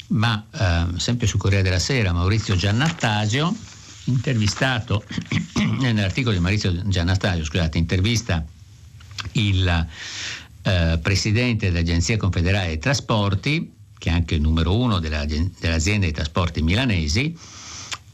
[0.07, 3.55] ma uh, sempre sul Corriere della Sera Maurizio Giannattasio,
[4.05, 5.03] intervistato
[5.79, 8.45] nell'articolo di Maurizio Giannattasio, scusate, intervista
[9.33, 9.87] il
[10.63, 16.13] uh, presidente dell'Agenzia Confederale dei Trasporti, che è anche il numero uno della, dell'azienda dei
[16.13, 17.37] trasporti milanesi,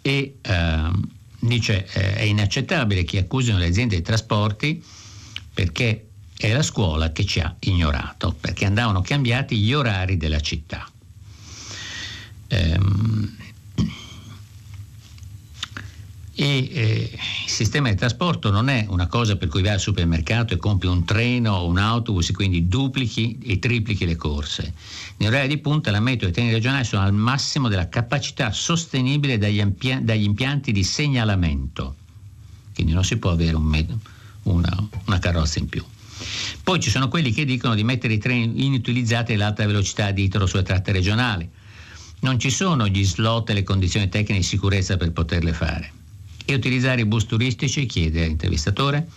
[0.02, 1.08] e ehm,
[1.40, 4.84] dice eh, è inaccettabile che accusino le aziende dei trasporti
[5.54, 10.90] perché è la scuola che ci ha ignorato, perché andavano cambiati gli orari della città.
[12.50, 13.38] Ehm,
[16.40, 20.54] e eh, il sistema di trasporto non è una cosa per cui vai al supermercato
[20.54, 24.74] e compri un treno o un autobus e quindi duplichi e triplichi le corse.
[25.18, 28.54] In orario di punta la metro e i treni regionali sono al massimo della capacità
[28.54, 31.96] sostenibile dagli, impia- dagli impianti di segnalamento,
[32.74, 33.98] quindi non si può avere un med-
[34.44, 35.84] una, una carrozza in più.
[36.64, 40.46] Poi ci sono quelli che dicono di mettere i treni inutilizzati all'alta velocità di italo
[40.46, 41.50] sulle tratte regionali.
[42.22, 45.92] Non ci sono gli slot e le condizioni tecniche di sicurezza per poterle fare
[46.46, 49.08] e utilizzare i bus turistici, chiede l'intervistatore.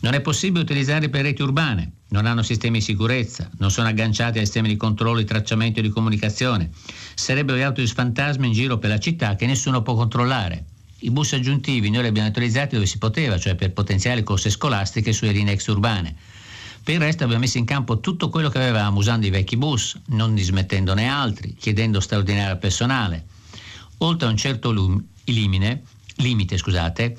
[0.00, 4.38] Non è possibile utilizzarli per reti urbane, non hanno sistemi di sicurezza, non sono agganciati
[4.38, 6.70] a sistemi di controllo, di tracciamento e di comunicazione.
[7.14, 10.64] Sarebbero auto di fantasma in giro per la città che nessuno può controllare.
[11.00, 15.12] I bus aggiuntivi noi li abbiamo utilizzati dove si poteva, cioè per potenziali corse scolastiche
[15.12, 16.16] sulle linee extraurbane.
[16.88, 19.94] Per il resto abbiamo messo in campo tutto quello che avevamo usando i vecchi bus,
[20.06, 23.26] non dismettendone altri, chiedendo straordinario personale.
[23.98, 24.72] Oltre a un certo
[25.24, 25.82] limite,
[26.14, 27.14] limite, scusate,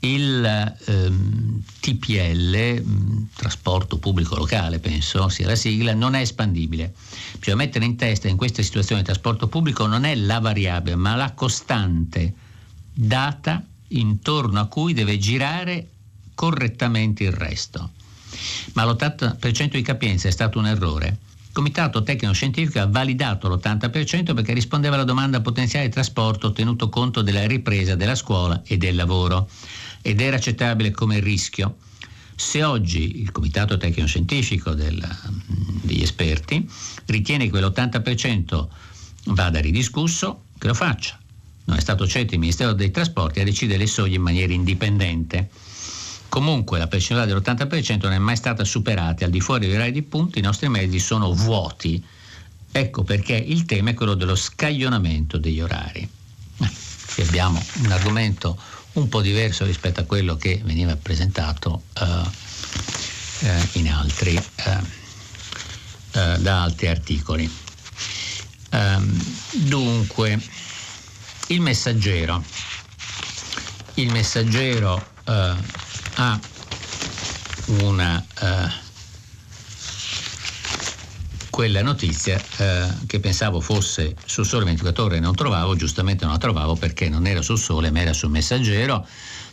[0.00, 6.92] il ehm, TPL, mm, trasporto pubblico locale, penso sia la sigla, non è espandibile.
[7.38, 11.16] Bisogna mettere in testa in questa situazione il trasporto pubblico non è la variabile, ma
[11.16, 12.34] la costante
[12.92, 15.88] data intorno a cui deve girare
[16.34, 17.92] correttamente il resto.
[18.74, 21.18] Ma l'80% di capienza è stato un errore
[21.58, 27.20] Comitato Tecnico Scientifico ha validato l'80% perché rispondeva alla domanda potenziale di trasporto tenuto conto
[27.20, 29.48] della ripresa della scuola e del lavoro
[30.00, 31.78] ed era accettabile come rischio.
[32.36, 35.04] Se oggi il Comitato Tecnico Scientifico del,
[35.82, 36.64] degli esperti
[37.06, 38.66] ritiene che quell'80%
[39.24, 41.18] vada ridiscusso, che lo faccia.
[41.64, 45.50] Non è stato certo il Ministero dei Trasporti a decidere le soglie in maniera indipendente.
[46.28, 50.02] Comunque la percentuale dell'80% non è mai stata superata al di fuori dei rai di
[50.02, 52.02] punti, i nostri mezzi sono vuoti.
[52.70, 56.08] Ecco perché il tema è quello dello scaglionamento degli orari.
[57.14, 58.58] Qui abbiamo un argomento
[58.92, 66.62] un po' diverso rispetto a quello che veniva presentato uh, uh, in altri, uh, da
[66.62, 67.50] altri articoli.
[68.70, 70.40] Um, dunque,
[71.48, 72.44] il messaggero.
[73.94, 75.16] Il messaggero
[76.20, 76.38] ha
[77.66, 78.24] una
[81.58, 86.34] quella notizia eh, che pensavo fosse su Sole 24 ore e non trovavo, giustamente non
[86.34, 89.04] la trovavo perché non era sul Sole ma era sul Messaggero,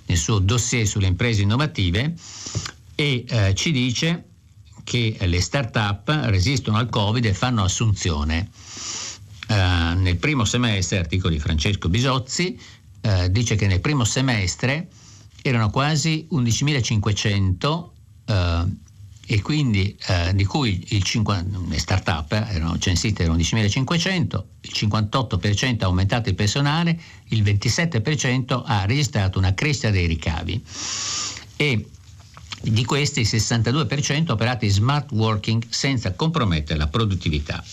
[0.06, 2.13] nel suo dossier sulle imprese innovative
[2.93, 4.23] e eh, ci dice
[4.84, 8.51] che le start-up resistono al Covid e fanno assunzione.
[9.47, 9.56] Eh,
[9.95, 12.56] nel primo semestre, articolo di Francesco Bisozzi,
[13.01, 14.89] eh, dice che nel primo semestre
[15.47, 17.89] erano quasi 11.500
[19.27, 24.71] e quindi eh, di cui il 50, le start-up eh, erano censite erano 11.500, il
[24.73, 30.63] 58% ha aumentato il personale, il 27% ha registrato una crescita dei ricavi
[31.55, 31.89] e
[32.62, 37.63] di questi il 62% ha operato in smart working senza compromettere la produttività.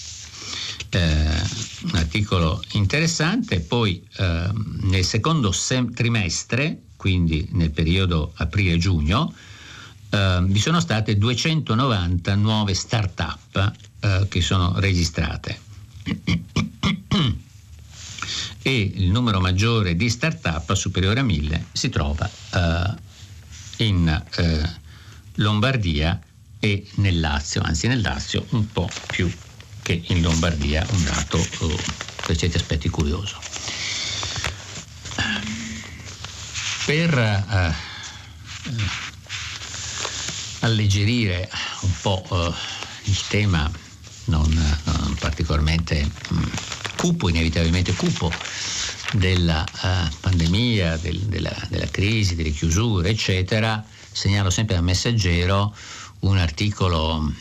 [0.88, 4.50] Eh, un articolo interessante, poi eh,
[4.82, 9.34] nel secondo sem- trimestre, quindi nel periodo aprile-giugno,
[10.12, 15.58] Uh, vi sono state 290 nuove start-up uh, che sono registrate
[18.60, 22.94] e il numero maggiore di start-up superiore a 1000 si trova uh,
[23.78, 24.22] in
[25.36, 26.20] Lombardia
[26.60, 29.32] e nel Lazio, anzi nel Lazio un po' più
[29.80, 31.38] che in Lombardia, un dato
[32.26, 33.38] per certi aspetti curioso.
[36.92, 37.16] Per
[40.60, 41.48] alleggerire
[41.80, 42.52] un po' eh,
[43.04, 43.70] il tema
[44.26, 44.46] non,
[44.84, 46.42] non particolarmente mh, mm,
[46.98, 48.30] cupo, inevitabilmente cupo
[49.12, 55.74] della uh, pandemia, del, della, della, crisi, delle chiusure, eccetera, segnalo sempre al messaggero
[56.20, 57.32] un articolo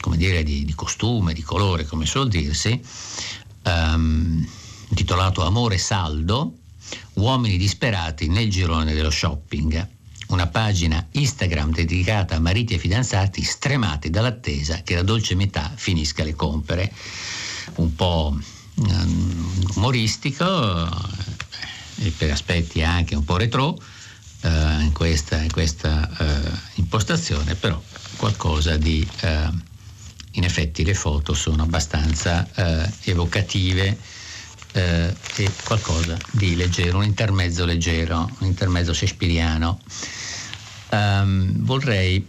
[0.00, 2.80] come dire, di, di costume, di colore, come suol dirsi,
[3.64, 4.48] um,
[4.88, 6.57] intitolato Amore saldo,
[7.14, 9.96] uomini disperati nel girone dello shopping
[10.28, 16.24] una pagina Instagram dedicata a mariti e fidanzati stremati dall'attesa che la dolce metà finisca
[16.24, 16.92] le compere.
[17.76, 18.36] Un po'
[18.74, 23.68] um, umoristico eh, e per aspetti anche un po' retro
[24.42, 27.80] uh, in questa, in questa uh, impostazione, però
[28.16, 29.06] qualcosa di...
[29.22, 29.66] Uh,
[30.32, 32.46] in effetti le foto sono abbastanza
[33.04, 33.98] evocative
[34.72, 39.80] eh, e qualcosa di leggero, un intermezzo leggero, un intermezzo shakespeariano.
[40.90, 42.26] Um, vorrei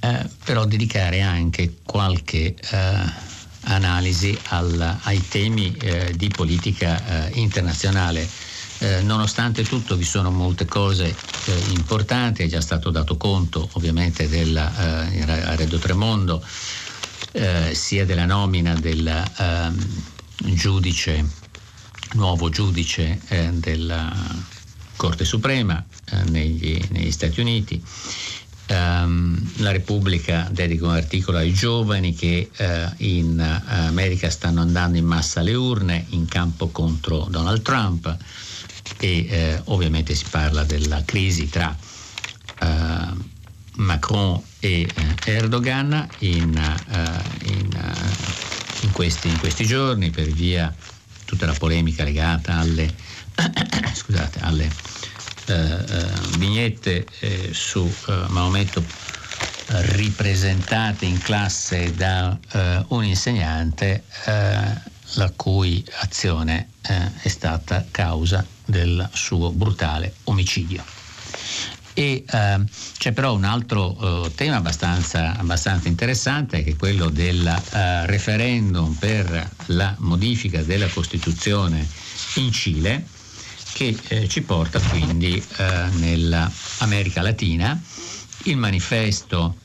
[0.00, 8.28] eh, però dedicare anche qualche eh, analisi al, ai temi eh, di politica eh, internazionale.
[8.78, 11.14] Eh, nonostante tutto vi sono molte cose
[11.68, 14.58] importanti, è già stato dato conto ovviamente del
[15.54, 16.44] Redo Tremondo,
[17.70, 20.02] sia della nomina del ehm,
[20.44, 21.24] giudice,
[22.12, 23.20] nuovo giudice
[23.52, 24.12] della
[25.02, 27.82] Corte Suprema eh, negli, negli, Stati Uniti.
[28.68, 32.64] Um, la Repubblica dedica un articolo ai giovani che uh,
[32.98, 38.16] in uh, America stanno andando in massa alle urne in campo contro Donald Trump
[38.98, 41.76] e uh, ovviamente si parla della crisi tra
[43.74, 44.88] Macron e
[45.24, 46.76] Erdogan in,
[47.46, 47.68] in,
[48.82, 50.72] in, questi, in questi giorni per via
[51.24, 52.92] tutta la polemica legata alle,
[53.94, 54.70] scusate, alle
[55.46, 56.06] eh, eh,
[56.38, 57.90] vignette eh, su
[58.28, 58.84] Maometto
[59.66, 62.36] ripresentate in classe da
[62.88, 71.01] un insegnante la cui azione è stata causa del suo brutale omicidio.
[71.94, 72.60] E eh,
[72.96, 78.94] c'è però un altro eh, tema abbastanza, abbastanza, interessante che è quello del eh, referendum
[78.94, 81.86] per la modifica della Costituzione
[82.36, 83.04] in Cile
[83.74, 87.78] che eh, ci porta quindi eh, nell'America Latina.
[88.44, 89.56] Il manifesto,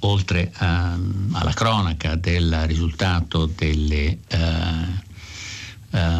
[0.00, 5.06] oltre ehm, alla cronaca del risultato delle, eh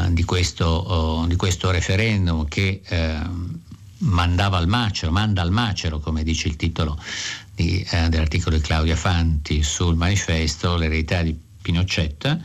[0.08, 3.60] di, questo, oh, di, questo, referendum che ehm,
[3.98, 6.98] mandava al macero, manda al macero, come dice il titolo
[7.54, 12.38] di, eh, dell'articolo di Claudia Fanti sul manifesto, l'eredità di Pinochet,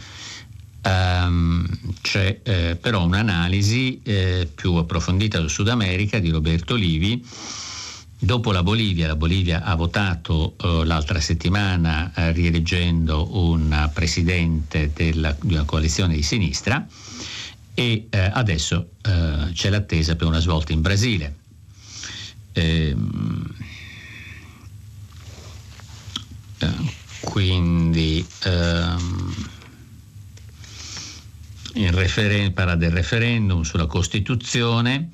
[0.85, 1.65] Um,
[2.01, 7.23] c'è eh, però un'analisi eh, più approfondita del Sud America di Roberto Livi
[8.23, 15.35] Dopo la Bolivia, la Bolivia ha votato eh, l'altra settimana eh, rieleggendo un presidente della,
[15.41, 16.87] di una coalizione di sinistra
[17.73, 21.35] e eh, adesso eh, c'è l'attesa per una svolta in Brasile.
[22.53, 23.55] Ehm,
[26.59, 26.67] eh,
[27.21, 29.33] quindi ehm,
[31.75, 35.09] il referen- parla del referendum sulla Costituzione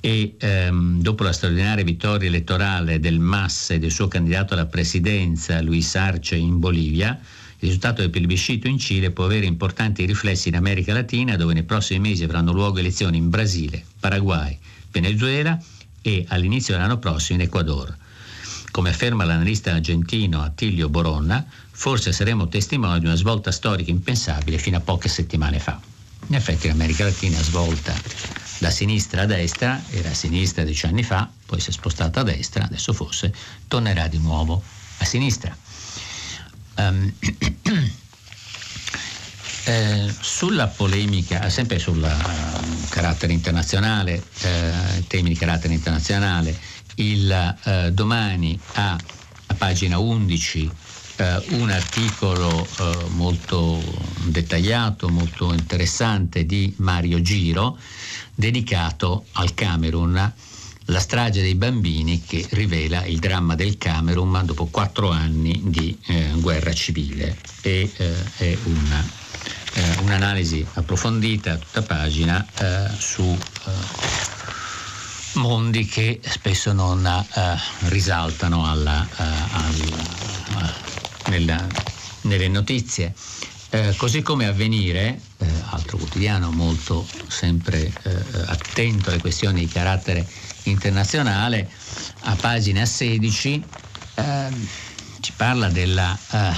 [0.00, 5.60] e ehm, dopo la straordinaria vittoria elettorale del MAS e del suo candidato alla presidenza
[5.60, 10.56] Luis Arce in Bolivia, il risultato del plebiscito in Cile può avere importanti riflessi in
[10.56, 14.58] America Latina, dove nei prossimi mesi avranno luogo elezioni in Brasile, Paraguay,
[14.90, 15.62] Venezuela
[16.02, 17.96] e all'inizio dell'anno prossimo in Ecuador.
[18.70, 24.76] Come afferma l'analista argentino Attilio Boronna, forse saremo testimoni di una svolta storica impensabile fino
[24.76, 25.80] a poche settimane fa.
[26.28, 27.94] In effetti l'America Latina ha svolta
[28.58, 32.22] da sinistra a destra, era a sinistra dieci anni fa, poi si è spostata a
[32.22, 33.34] destra, adesso forse
[33.68, 34.62] tornerà di nuovo
[34.98, 35.54] a sinistra.
[36.76, 37.12] Um,
[39.64, 46.56] eh, sulla polemica, sempre sul uh, carattere internazionale, eh, temi di carattere internazionale,
[46.96, 48.98] il uh, domani ha
[49.46, 50.70] a pagina 11
[51.16, 52.66] eh, un articolo
[53.10, 53.80] molto
[54.24, 57.76] dettagliato, molto interessante di Mario Giro
[58.34, 60.32] dedicato al Camerun,
[60.86, 65.96] la strage dei bambini che rivela il dramma del Camerun dopo quattro anni di
[66.36, 67.36] guerra civile.
[67.60, 67.92] E
[68.38, 69.04] è una,
[69.74, 73.38] eh, un'analisi approfondita tutta pagina eh, su
[75.34, 77.08] mondi che spesso non
[77.88, 80.90] risaltano alla, alla
[81.32, 81.66] nella,
[82.22, 83.14] nelle notizie.
[83.70, 88.14] Eh, così come Avvenire, eh, altro quotidiano molto sempre eh,
[88.46, 90.26] attento alle questioni di carattere
[90.64, 91.70] internazionale,
[92.20, 93.64] a pagina 16
[94.16, 94.68] ehm,
[95.22, 96.52] ci parla della eh,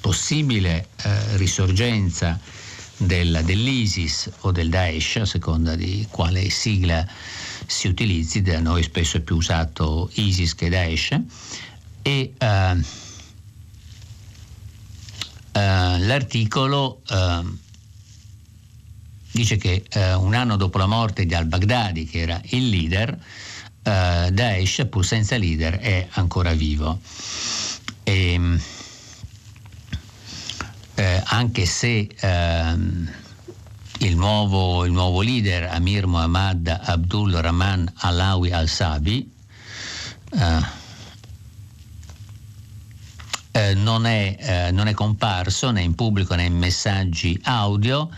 [0.00, 2.40] possibile eh, risorgenza
[2.96, 7.06] del, dell'ISIS o del Daesh, a seconda di quale sigla
[7.66, 11.18] si utilizzi, da noi spesso è più usato ISIS che Daesh,
[12.00, 12.84] e ehm,
[15.52, 17.42] eh, l'articolo eh,
[19.30, 23.18] dice che eh, un anno dopo la morte di al-Baghdadi, che era il leader,
[23.82, 26.98] eh, Daesh, pur senza leader, è ancora vivo.
[28.14, 28.60] E, ehm,
[30.94, 33.12] eh, anche se ehm,
[33.98, 39.28] il nuovo, il, nuovo, leader Amir Muhammad Abdul Rahman Alawi al-Sabi
[40.30, 40.82] eh,
[43.74, 48.08] non, è, eh, non, è, comparso né in pubblico né in messaggi audio,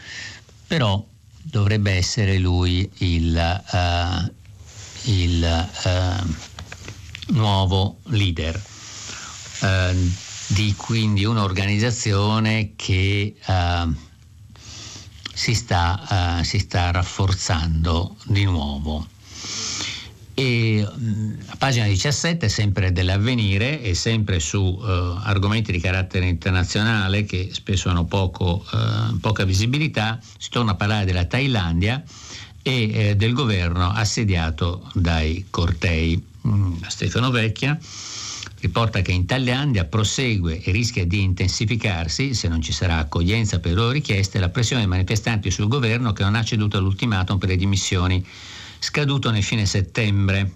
[0.66, 1.02] però
[1.40, 4.30] dovrebbe essere lui il, uh,
[5.04, 6.26] il uh,
[7.34, 8.74] nuovo leader
[9.60, 10.12] uh,
[10.48, 13.34] di quindi un'organizzazione che
[15.34, 19.06] si sta, si sta rafforzando di nuovo.
[20.38, 24.84] E mm, a pagina 17, sempre dell'avvenire e sempre su uh,
[25.22, 31.06] argomenti di carattere internazionale che spesso hanno poco, uh, poca visibilità, si torna a parlare
[31.06, 32.04] della Thailandia
[32.60, 36.22] e eh, del governo assediato dai cortei.
[36.46, 37.78] Mm, Stefano Vecchia
[38.60, 43.74] riporta che in Thailandia prosegue e rischia di intensificarsi, se non ci sarà accoglienza per
[43.74, 47.56] loro richieste, la pressione dei manifestanti sul governo che non ha ceduto all'ultimatum per le
[47.56, 48.24] dimissioni
[48.78, 50.52] scaduto nel fine settembre.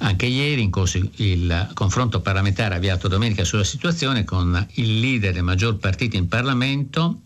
[0.00, 5.42] Anche ieri in corso il confronto parlamentare avviato domenica sulla situazione con il leader del
[5.42, 7.22] maggior partito in Parlamento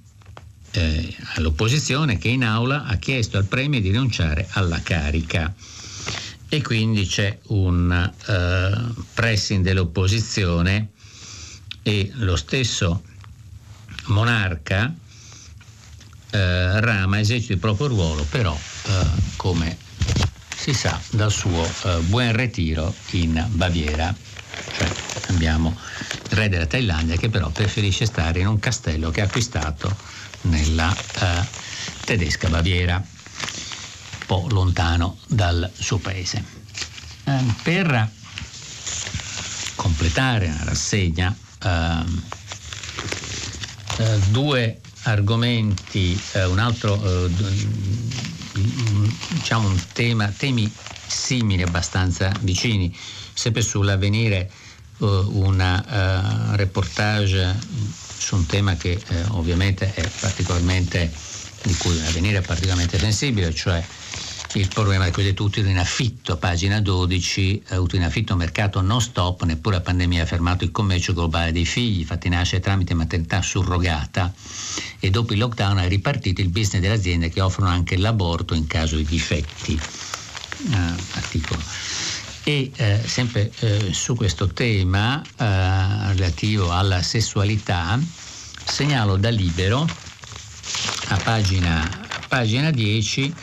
[0.70, 5.54] eh, all'opposizione che in aula ha chiesto al Premier di rinunciare alla carica
[6.54, 10.90] e quindi c'è un eh, pressing dell'opposizione
[11.82, 13.04] e lo stesso
[14.08, 14.92] monarca
[16.28, 19.78] eh, Rama esercita il proprio ruolo però eh, come
[20.54, 24.14] si sa dal suo eh, buon ritiro in Baviera.
[24.76, 24.92] Cioè
[25.28, 25.74] abbiamo
[26.28, 29.96] il re della Thailandia che però preferisce stare in un castello che ha acquistato
[30.42, 31.46] nella eh,
[32.04, 33.02] tedesca Baviera,
[34.32, 36.42] po' lontano dal suo paese.
[37.24, 38.10] Eh, per
[39.74, 42.22] completare la rassegna, ehm,
[43.98, 47.28] eh, due argomenti, eh, un altro
[49.32, 50.72] diciamo un tema, temi
[51.06, 52.96] simili, abbastanza vicini,
[53.34, 54.50] sempre sull'avvenire
[54.98, 57.58] una reportage
[58.16, 58.98] su un tema che
[59.30, 61.12] ovviamente è particolarmente,
[61.64, 63.84] di cui l'avvenire è particolarmente sensibile, cioè
[64.54, 68.80] il problema è quello di utili in affitto, pagina 12, eh, utili in affitto mercato
[68.80, 72.92] non stop, neppure la pandemia ha fermato il commercio globale dei figli, fatti nascere tramite
[72.92, 74.32] maternità surrogata
[74.98, 78.66] e dopo il lockdown è ripartito il business delle aziende che offrono anche l'aborto in
[78.66, 79.80] caso di difetti.
[80.64, 80.74] Uh,
[81.14, 81.60] articolo.
[82.44, 87.98] E eh, sempre eh, su questo tema eh, relativo alla sessualità
[88.64, 89.88] segnalo da libero
[91.08, 93.34] a pagina, a pagina 10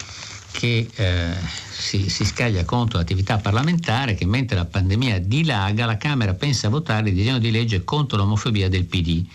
[0.59, 1.33] che eh,
[1.71, 6.69] si, si, scaglia contro l'attività parlamentare che mentre la pandemia dilaga la Camera pensa a
[6.69, 9.25] votare il disegno di legge contro l'omofobia del PD.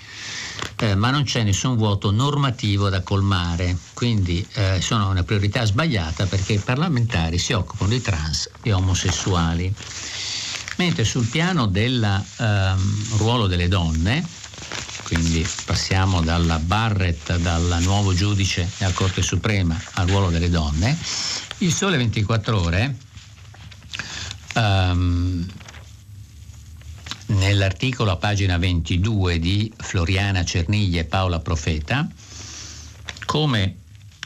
[0.77, 6.27] Eh, ma non c'è nessun vuoto normativo da colmare, quindi eh, sono una priorità sbagliata
[6.27, 9.73] perché i parlamentari si occupano di trans e omosessuali.
[10.77, 14.23] Mentre sul piano del ehm, ruolo delle donne,
[15.15, 20.99] quindi passiamo dalla Barrett, dal nuovo giudice della Corte Suprema al ruolo delle donne,
[21.59, 22.97] il Sole 24 ore
[24.55, 25.47] um,
[27.27, 32.09] nell'articolo a pagina 22 di Floriana Cerniglia e Paola Profeta,
[33.25, 33.77] come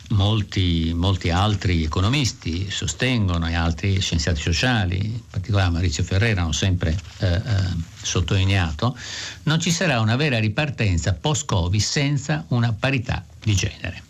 [0.08, 6.98] molti, molti, altri economisti sostengono e altri scienziati sociali, in particolare Maurizio Ferrera, hanno sempre
[7.18, 7.40] eh, eh,
[8.00, 8.96] sottolineato,
[9.44, 14.02] non ci sarà una vera ripartenza post-Covid senza una parità di genere.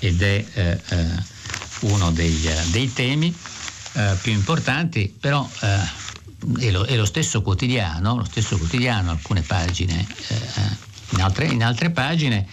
[0.00, 1.32] Ed è eh, eh
[1.80, 3.34] uno dei, eh, dei temi
[3.92, 10.06] eh, più importanti, però è lo, è, lo, stesso quotidiano, lo stesso quotidiano, alcune pagine,
[11.10, 12.46] in altre, in, altre, pagine,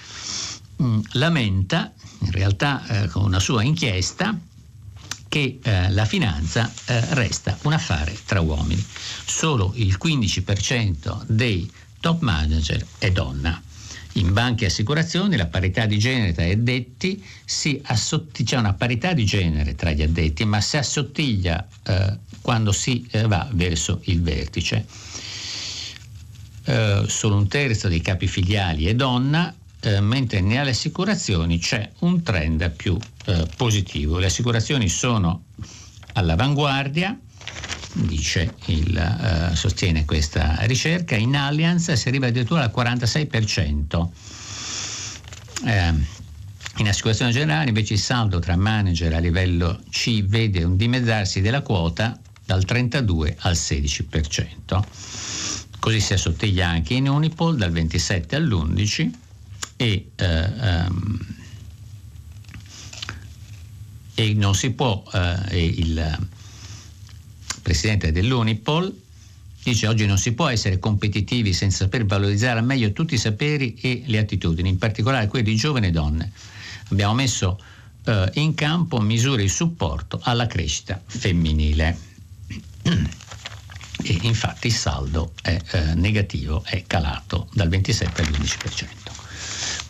[0.76, 4.38] mh, lamenta in realtà eh, con una sua inchiesta
[5.28, 8.86] che eh, la finanza eh, resta un affare tra uomini.
[9.26, 13.62] Solo il 15% dei top manager è donna.
[14.16, 18.74] In banche e assicurazioni la parità di genere tra gli addetti si assottiglia, c'è una
[18.74, 24.02] parità di genere tra gli addetti, ma si assottiglia eh, quando si eh, va verso
[24.06, 24.86] il vertice.
[26.64, 29.52] Uh, solo un terzo dei capi filiali è donna,
[29.82, 34.20] eh, mentre nelle assicurazioni c'è un trend più eh, positivo.
[34.20, 35.46] Le assicurazioni sono
[36.14, 37.18] all'avanguardia,
[37.94, 44.08] dice il, eh, sostiene questa ricerca, in Allianz si arriva addirittura al 46%.
[45.66, 46.20] Eh,
[46.78, 51.62] in assicurazione generale invece il saldo tra manager a livello C vede un dimezzarsi della
[51.62, 54.84] quota dal 32 al 16%.
[55.80, 59.12] Così si assottiglia anche in Unipol dal 27 all'11
[59.82, 60.50] e, eh,
[60.86, 61.20] um,
[64.14, 66.20] e non si può, eh, il
[67.64, 68.96] presidente dell'Unipol
[69.64, 73.76] dice oggi non si può essere competitivi senza saper valorizzare al meglio tutti i saperi
[73.82, 76.32] e le attitudini, in particolare quelli di giovani donne.
[76.90, 77.60] Abbiamo messo
[78.06, 81.98] eh, in campo misure di supporto alla crescita femminile.
[84.04, 89.21] E infatti il saldo è eh, negativo, è calato dal 27 all'11%.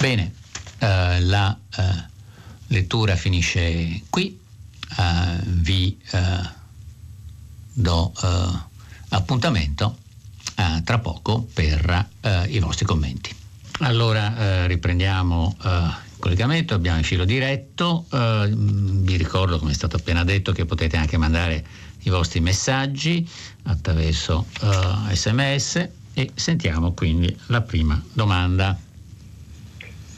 [0.02, 0.34] Bene,
[0.80, 1.84] eh, la eh,
[2.70, 4.36] lettura finisce qui,
[4.98, 6.20] eh, vi eh,
[7.72, 8.60] do eh,
[9.10, 10.00] appuntamento
[10.56, 12.08] eh, tra poco per
[12.48, 13.30] i vostri commenti.
[13.82, 20.52] Allora riprendiamo il collegamento, abbiamo il filo diretto, vi ricordo come è stato appena detto
[20.52, 21.66] che potete anche mandare
[22.02, 23.28] i vostri messaggi
[23.64, 24.48] attraverso
[25.12, 28.90] sms e sentiamo quindi la prima domanda.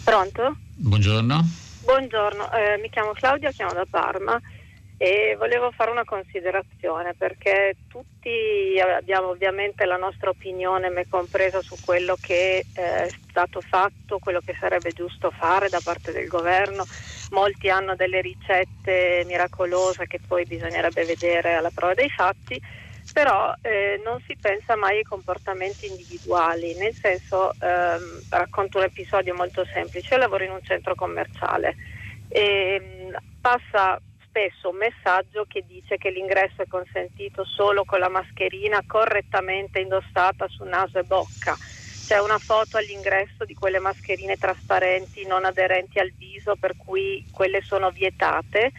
[0.04, 0.58] Pronto?
[0.76, 1.41] Buongiorno.
[1.84, 4.39] Buongiorno, eh, mi chiamo Claudia, chiamo da Parma
[4.97, 11.76] e volevo fare una considerazione perché tutti abbiamo ovviamente la nostra opinione, me compresa, su
[11.84, 16.86] quello che eh, è stato fatto, quello che sarebbe giusto fare da parte del governo.
[17.32, 22.62] Molti hanno delle ricette miracolose che poi bisognerebbe vedere alla prova dei fatti
[23.14, 29.36] però eh, non si pensa mai ai comportamenti individuali, nel senso, ehm, racconto un episodio
[29.36, 31.76] molto semplice, io lavoro in un centro commerciale
[32.28, 32.80] e
[33.11, 38.82] mh, passa spesso un messaggio che dice che l'ingresso è consentito solo con la mascherina
[38.84, 41.55] correttamente indossata su naso e bocca.
[42.03, 47.61] C'è una foto all'ingresso di quelle mascherine trasparenti non aderenti al viso per cui quelle
[47.61, 48.72] sono vietate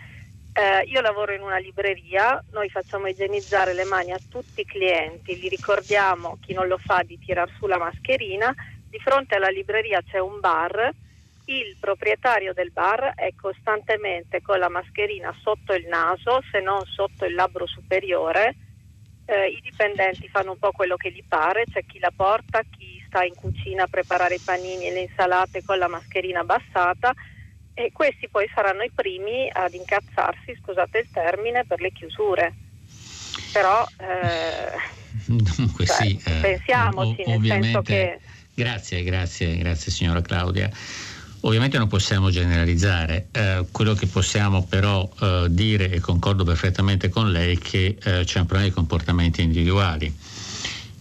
[0.56, 5.38] eh, io lavoro in una libreria, noi facciamo igienizzare le mani a tutti i clienti,
[5.38, 8.54] li ricordiamo chi non lo fa di tirar su la mascherina,
[8.88, 10.92] di fronte alla libreria c'è un bar,
[11.46, 17.24] il proprietario del bar è costantemente con la mascherina sotto il naso, se non sotto
[17.24, 18.54] il labbro superiore,
[19.26, 23.02] eh, i dipendenti fanno un po' quello che gli pare, c'è chi la porta, chi
[23.08, 27.12] sta in cucina a preparare i panini e le insalate con la mascherina abbassata
[27.74, 32.54] e questi poi saranno i primi ad incazzarsi, scusate il termine, per le chiusure.
[33.52, 34.72] Però eh,
[35.26, 38.20] Dunque, cioè, sì, eh, pensiamoci, ov- nel senso che
[38.56, 40.70] Grazie, grazie, grazie signora Claudia.
[41.40, 47.32] Ovviamente non possiamo generalizzare, eh, quello che possiamo però eh, dire, e concordo perfettamente con
[47.32, 50.16] lei, che eh, c'è un problema di comportamenti individuali.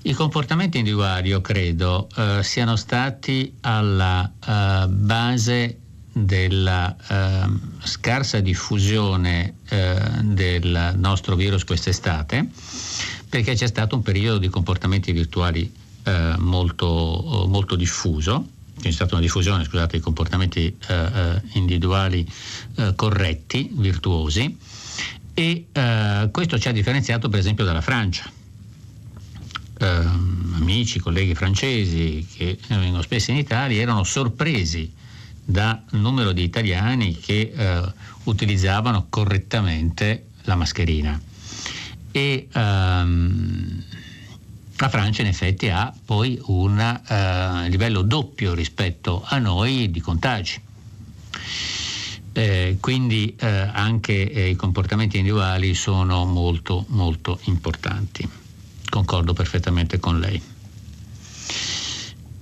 [0.02, 5.78] I comportamenti individuali, io credo, eh, siano stati alla eh, base
[6.14, 7.50] della eh,
[7.84, 12.48] scarsa diffusione eh, del nostro virus quest'estate,
[13.28, 18.48] perché c'è stato un periodo di comportamenti virtuali eh, molto, molto diffuso,
[18.80, 22.30] c'è stata una diffusione scusate, di comportamenti eh, eh, individuali
[22.76, 24.58] eh, corretti, virtuosi,
[25.36, 25.66] e
[26.30, 28.32] questo ci ha differenziato per esempio dalla Francia.
[29.80, 34.94] Eh, amici, colleghi francesi che vengono spesso in Italia erano sorpresi
[35.44, 37.54] dal numero di italiani che
[38.24, 41.20] utilizzavano correttamente la mascherina.
[42.12, 43.84] E, um,
[44.78, 50.62] la Francia in effetti ha poi un uh, livello doppio rispetto a noi di contagi.
[52.36, 58.28] Eh, quindi eh, anche eh, i comportamenti individuali sono molto molto importanti.
[58.90, 60.42] Concordo perfettamente con lei.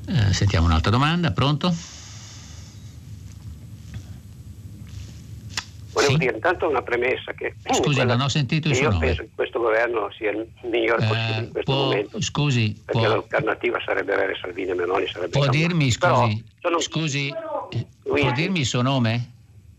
[0.06, 1.76] Eh, sentiamo un'altra domanda, pronto?
[5.94, 6.18] Volevo sì?
[6.18, 7.56] dire intanto una premessa che...
[7.72, 9.06] Scusi, non ho sentito il suo io nome.
[9.06, 12.22] penso che questo governo sia il migliore possibile in questo può, momento.
[12.22, 15.08] Scusi, perché può, l'alternativa sarebbe avere Salvini e Meloni.
[15.08, 19.30] Sarebbe può dirmi, scusi, sono- scusi, eh, Lui- può dirmi il suo nome?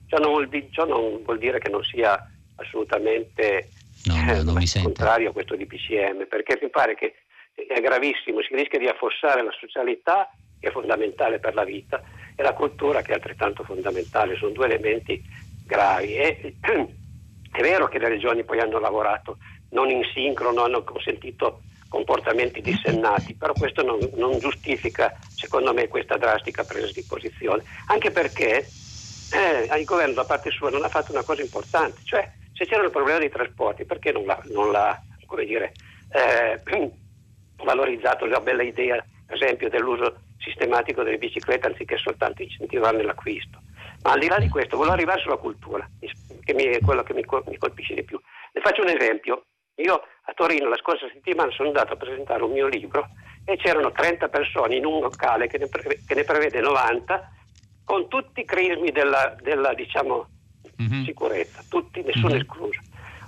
[0.07, 2.23] Ciò non, vuol ciò non vuol dire che non sia
[2.57, 3.71] assolutamente
[4.05, 7.15] No, eh, non mi contrario a questo DPCM, perché mi pare che
[7.55, 12.03] è gravissimo, si rischia di affossare la socialità, che è fondamentale per la vita,
[12.35, 14.37] e la cultura, che è altrettanto fondamentale.
[14.37, 15.23] Sono due elementi
[15.73, 16.15] gravi.
[16.17, 19.39] E, è vero che le regioni poi hanno lavorato
[19.71, 26.17] non in sincrono, hanno consentito comportamenti dissennati, però questo non, non giustifica, secondo me, questa
[26.17, 28.67] drastica presa di posizione, anche perché
[29.33, 32.85] eh, il governo da parte sua non ha fatto una cosa importante, cioè se c'era
[32.85, 34.99] il problema dei trasporti, perché non l'ha, non l'ha,
[35.45, 35.73] dire,
[36.13, 36.61] eh,
[37.63, 43.62] valorizzato la bella idea, per esempio, dell'uso sistematico delle biciclette anziché soltanto incentivarne l'acquisto?
[44.03, 45.89] Ma al di là di questo, volevo arrivare sulla cultura,
[46.45, 48.21] che mi- è quello che mi, col- mi colpisce di più.
[48.53, 49.45] Le faccio un esempio.
[49.77, 53.09] Io a Torino la scorsa settimana sono andato a presentare un mio libro
[53.45, 57.31] e c'erano 30 persone in un locale che ne, preve- che ne prevede 90
[57.85, 60.29] con tutti i crismi della, della, diciamo,
[60.77, 61.05] Mhm.
[61.05, 62.41] sicurezza, tutti, nessuno Mhm.
[62.41, 62.81] escluso.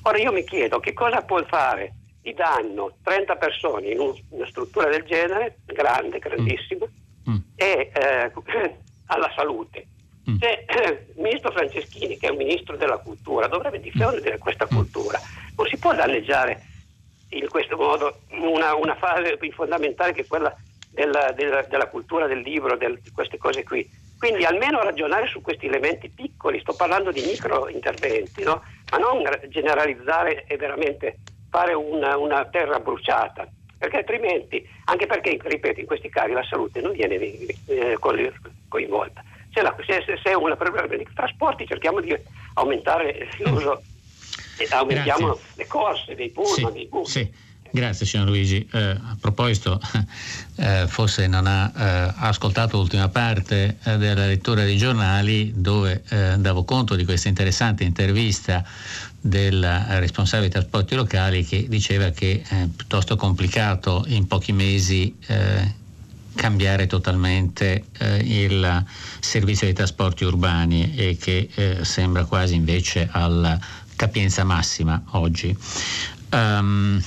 [0.03, 4.47] Ora io mi chiedo che cosa può fare di danno 30 persone in un- una
[4.47, 6.87] struttura del genere, grande, grandissima,
[7.29, 7.37] Mm.
[7.57, 8.33] e eh,
[9.07, 9.87] alla salute.
[10.31, 10.37] Mm.
[10.39, 14.77] Se eh, il ministro Franceschini, che è un ministro della cultura, dovrebbe difendere questa Mm.
[14.77, 15.21] cultura,
[15.57, 16.63] non si può danneggiare
[17.31, 20.55] in questo modo una, una fase fondamentale che è quella
[20.91, 23.89] della, della- della cultura del libro, del- di queste cose qui.
[24.17, 28.63] Quindi almeno ragionare su questi elementi piccoli, sto parlando di micro interventi, no?
[28.93, 31.19] ma non generalizzare e veramente
[31.51, 33.47] fare una, una terra bruciata,
[33.77, 37.17] perché altrimenti, anche perché, ripeto, in questi casi la salute non viene
[37.67, 37.97] eh,
[38.69, 39.23] coinvolta.
[39.55, 42.15] Se, la, se, se- è un problema di trasporti cerchiamo di
[42.55, 43.81] aumentare l'uso
[44.59, 45.45] e aumentiamo Grazie.
[45.55, 47.09] le corse, dei pullman, dei bus.
[47.09, 47.43] sì.
[47.75, 48.69] Grazie signor Luigi.
[48.73, 49.81] Eh, a proposito,
[50.59, 56.37] eh, forse non ha eh, ascoltato l'ultima parte eh, della lettura dei giornali dove eh,
[56.39, 58.65] davo conto di questa interessante intervista
[59.21, 65.17] del eh, responsabile dei trasporti locali che diceva che è piuttosto complicato in pochi mesi
[65.27, 65.75] eh,
[66.35, 68.85] cambiare totalmente eh, il
[69.21, 73.59] servizio dei trasporti urbani e che eh, sembra quasi invece alla
[73.97, 75.57] capienza massima oggi.
[76.31, 77.03] Ehm,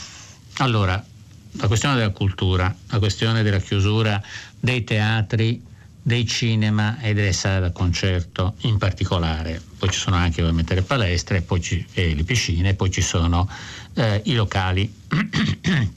[0.57, 1.03] allora,
[1.51, 4.21] la questione della cultura, la questione della chiusura
[4.59, 5.63] dei teatri,
[6.01, 10.81] dei cinema e delle sale da concerto in particolare, poi ci sono anche ovviamente le
[10.81, 13.49] palestre ci- e le piscine, poi ci sono
[13.93, 14.91] eh, i locali,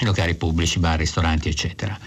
[0.00, 1.98] i locali pubblici, bar, ristoranti, eccetera.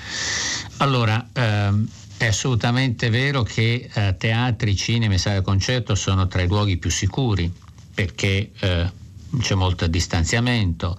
[0.77, 6.41] Allora, ehm, è assolutamente vero che eh, teatri, cinema e sale da concerto sono tra
[6.41, 7.51] i luoghi più sicuri
[7.93, 8.91] perché eh,
[9.39, 10.97] c'è molto distanziamento,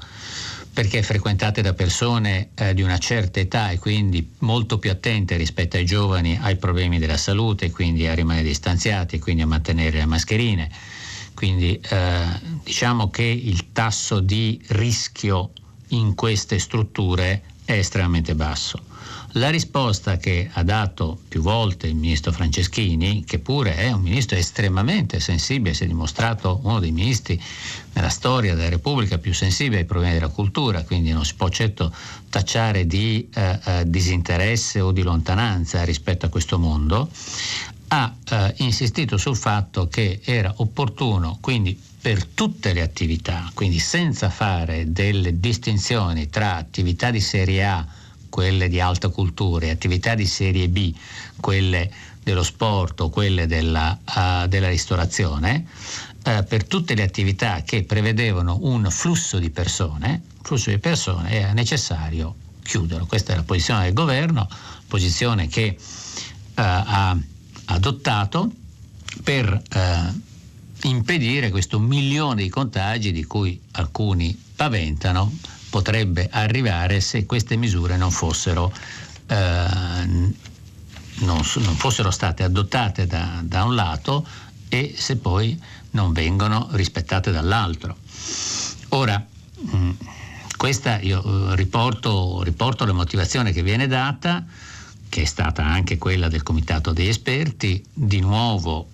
[0.72, 5.76] perché frequentate da persone eh, di una certa età e quindi molto più attente rispetto
[5.76, 10.70] ai giovani ai problemi della salute, quindi a rimanere distanziati, quindi a mantenere le mascherine.
[11.34, 12.24] Quindi eh,
[12.62, 15.50] diciamo che il tasso di rischio
[15.88, 18.80] in queste strutture è estremamente basso.
[19.32, 24.38] La risposta che ha dato più volte il ministro Franceschini, che pure è un ministro
[24.38, 27.38] estremamente sensibile, si è dimostrato uno dei ministri
[27.92, 31.94] nella storia della Repubblica più sensibile ai problemi della cultura, quindi non si può certo
[32.30, 37.10] tacciare di eh, eh, disinteresse o di lontananza rispetto a questo mondo,
[37.88, 44.30] ha eh, insistito sul fatto che era opportuno, quindi per tutte le attività, quindi senza
[44.30, 47.86] fare delle distinzioni tra attività di serie A,
[48.28, 50.94] quelle di alta cultura, e attività di serie B,
[51.40, 51.90] quelle
[52.22, 55.66] dello sport o quelle della, uh, della ristorazione,
[56.24, 61.52] uh, per tutte le attività che prevedevano un flusso di persone, flusso di persone era
[61.52, 63.06] necessario chiuderlo.
[63.06, 64.48] Questa è la posizione del governo,
[64.86, 67.16] posizione che uh, ha
[67.66, 68.50] adottato
[69.22, 69.62] per
[70.82, 75.32] impedire questo milione di contagi di cui alcuni paventano
[75.70, 78.72] potrebbe arrivare se queste misure non fossero,
[79.26, 79.66] eh,
[80.06, 80.32] non,
[81.18, 84.26] non fossero state adottate da, da, un lato
[84.68, 85.60] e se poi
[85.90, 87.96] non vengono rispettate dall'altro.
[88.90, 89.22] Ora,
[89.58, 89.90] mh, mm,
[90.56, 94.44] questa io eh, riporto, riporto la motivazione che viene data,
[95.08, 98.88] che è stata anche quella del comitato degli esperti, di nuovo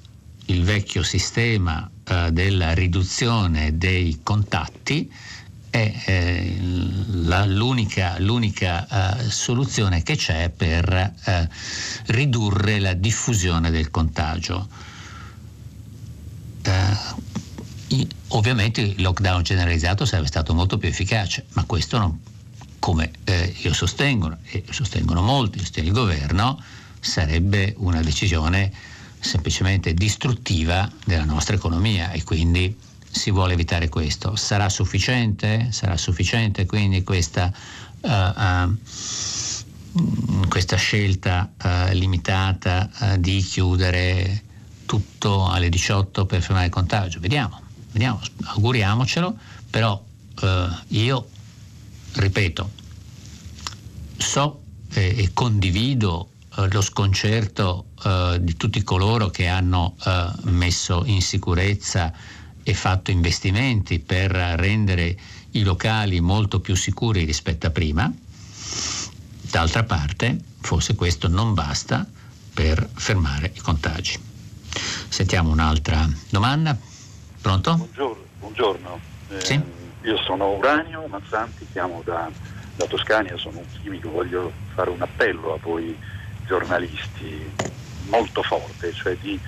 [0.46, 5.10] il vecchio sistema eh, della riduzione dei contatti
[5.70, 6.56] è eh,
[7.24, 11.48] la, l'unica, l'unica eh, soluzione che c'è per eh,
[12.06, 14.68] ridurre la diffusione del contagio.
[16.60, 22.20] Eh, ovviamente il lockdown generalizzato sarebbe stato molto più efficace, ma questo non,
[22.82, 26.60] come eh, io sostengo e sostengono molti, sostiene il governo,
[26.98, 28.72] sarebbe una decisione
[29.20, 32.76] semplicemente distruttiva della nostra economia e quindi
[33.08, 34.34] si vuole evitare questo.
[34.34, 35.68] Sarà sufficiente?
[35.70, 37.52] Sarà sufficiente quindi questa,
[38.00, 38.76] uh, uh,
[40.48, 44.42] questa scelta uh, limitata di chiudere
[44.86, 47.20] tutto alle 18 per fermare il contagio?
[47.20, 47.60] Vediamo,
[47.92, 49.36] vediamo auguriamocelo,
[49.70, 50.02] però
[50.88, 51.26] io
[52.14, 52.70] ripeto,
[54.16, 61.02] so e, e condivido eh, lo sconcerto eh, di tutti coloro che hanno eh, messo
[61.06, 62.12] in sicurezza
[62.62, 65.16] e fatto investimenti per rendere
[65.52, 68.12] i locali molto più sicuri rispetto a prima.
[69.40, 72.06] D'altra parte, forse questo non basta
[72.54, 74.18] per fermare i contagi.
[75.08, 76.76] Sentiamo un'altra domanda.
[77.40, 77.76] Pronto?
[77.76, 78.22] Buongiorno.
[78.38, 79.00] buongiorno.
[79.28, 79.81] Eh, sì?
[80.02, 82.28] Io sono Uranio Mazzanti, chiamo da,
[82.74, 85.96] da Toscania, sono un chimico, voglio fare un appello a voi
[86.44, 87.48] giornalisti
[88.08, 89.38] molto forte, cioè di,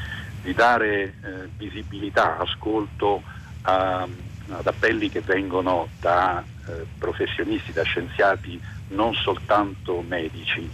[0.42, 1.12] di dare eh,
[1.56, 3.22] visibilità, ascolto
[3.62, 4.06] a,
[4.48, 10.70] ad appelli che vengono da eh, professionisti, da scienziati, non soltanto medici,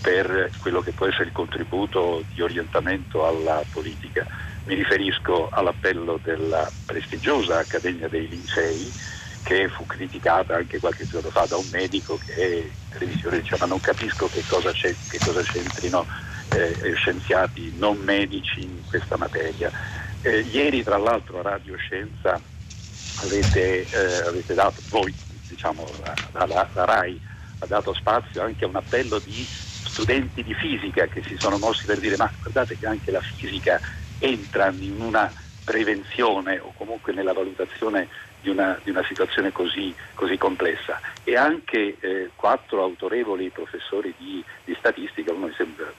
[0.00, 4.26] per quello che può essere il contributo di orientamento alla politica.
[4.64, 8.90] Mi riferisco all'appello della prestigiosa Accademia dei Lincei,
[9.48, 13.80] che fu criticata anche qualche giorno fa da un medico che in televisione diceva non
[13.80, 16.06] capisco che cosa, che cosa c'entrino
[16.50, 19.72] eh, scienziati non medici in questa materia.
[20.20, 22.38] Eh, ieri tra l'altro a Radio Scienza
[23.22, 25.14] avete, eh, avete dato, voi
[25.48, 27.18] diciamo la, la, la, RAI
[27.60, 31.86] ha dato spazio anche a un appello di studenti di fisica che si sono mossi
[31.86, 33.80] per dire ma guardate che anche la fisica
[34.18, 35.32] entra in una
[35.64, 38.08] prevenzione o comunque nella valutazione
[38.40, 44.42] di una, di una situazione così, così, complessa e anche eh, quattro autorevoli professori di,
[44.64, 45.92] di, statistica, uno mi sembra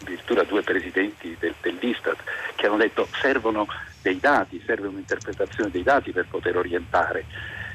[0.00, 2.18] addirittura due presidenti del, dell'Istat,
[2.54, 3.66] che hanno detto servono
[4.02, 7.24] dei dati, serve un'interpretazione dei dati per poter orientare.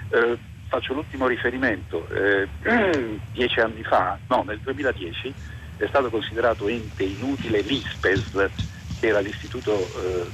[0.09, 2.47] Eh, faccio l'ultimo riferimento, eh,
[3.33, 5.33] dieci anni fa, no, nel 2010
[5.77, 8.49] è stato considerato ente inutile l'ISPES,
[8.99, 10.27] che era l'istituto eh,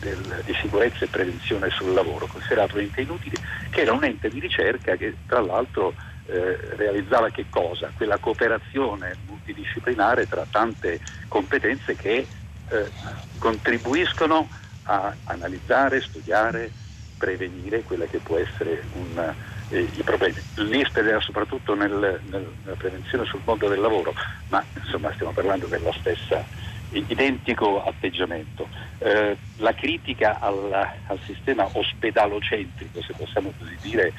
[0.00, 3.38] del, di sicurezza e prevenzione sul lavoro, considerato ente inutile,
[3.70, 5.94] che era un ente di ricerca che tra l'altro
[6.26, 7.90] eh, realizzava che cosa?
[7.94, 12.26] Quella cooperazione multidisciplinare tra tante competenze che
[12.68, 12.90] eh,
[13.38, 14.48] contribuiscono
[14.84, 16.70] a analizzare, studiare,
[17.16, 19.34] prevenire quella che può essere un,
[19.68, 20.42] eh, i problemi.
[20.54, 24.14] L'ISPED era soprattutto nel, nel, nella prevenzione sul mondo del lavoro,
[24.48, 26.44] ma insomma stiamo parlando della stessa
[26.92, 28.68] identico atteggiamento.
[28.98, 30.72] Eh, la critica al,
[31.06, 34.12] al, sistema ospedalocentrico, se possiamo così dire,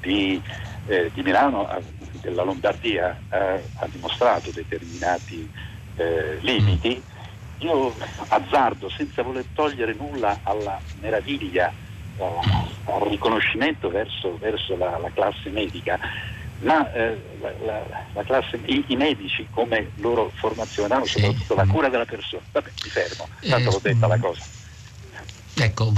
[0.00, 0.40] di,
[0.86, 1.68] eh, di Milano,
[2.20, 5.50] della Lombardia, eh, ha dimostrato determinati
[5.96, 7.02] eh, limiti.
[7.58, 7.92] Io
[8.28, 11.72] azzardo, senza voler togliere nulla alla meraviglia,
[12.18, 15.98] al riconoscimento verso, verso la, la classe medica,
[16.60, 21.20] ma eh, la, la, la, classe, i, i, medici come loro formazione hanno sì.
[21.20, 22.42] soprattutto la cura della persona.
[22.50, 24.42] Vabbè, mi fermo, tanto eh, l'ho detta la cosa.
[25.54, 25.92] Ecco,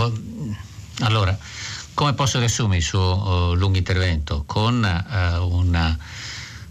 [1.01, 1.37] allora,
[1.95, 4.45] come posso riassumere il suo uh, lungo intervento?
[4.47, 5.97] Con uh, una,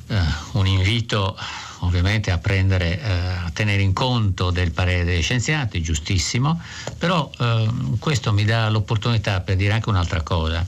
[0.08, 0.16] uh,
[0.58, 1.38] un invito
[1.82, 6.62] ovviamente a, prendere, a tenere in conto del parere degli scienziati, giustissimo,
[6.98, 7.32] però
[8.00, 10.68] questo mi dà l'opportunità per dire anche un'altra cosa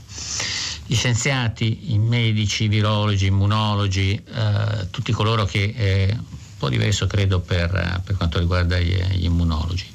[0.92, 7.06] gli scienziati, i medici, i virologi, immunologi, eh, tutti coloro che è un po' diverso
[7.06, 9.86] credo per, per quanto riguarda gli, gli immunologi.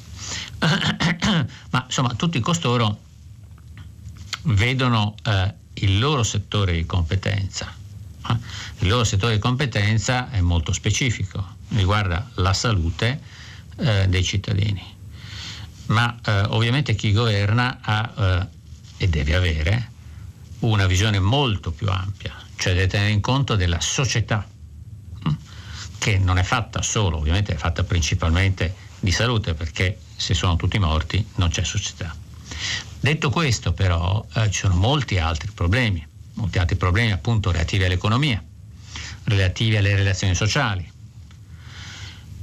[1.69, 2.97] Ma insomma tutti costoro
[4.45, 7.71] vedono eh, il loro settore di competenza.
[8.29, 8.37] Eh?
[8.79, 13.21] Il loro settore di competenza è molto specifico, riguarda la salute
[13.77, 14.81] eh, dei cittadini.
[15.87, 18.55] Ma eh, ovviamente chi governa ha eh,
[18.97, 19.91] e deve avere
[20.59, 24.47] una visione molto più ampia, cioè deve tenere in conto della società,
[25.27, 25.33] mm,
[25.97, 30.79] che non è fatta solo, ovviamente è fatta principalmente di salute, perché se sono tutti
[30.79, 32.15] morti non c'è società.
[32.99, 38.43] Detto questo però eh, ci sono molti altri problemi, molti altri problemi appunto relativi all'economia,
[39.25, 40.91] relativi alle relazioni sociali.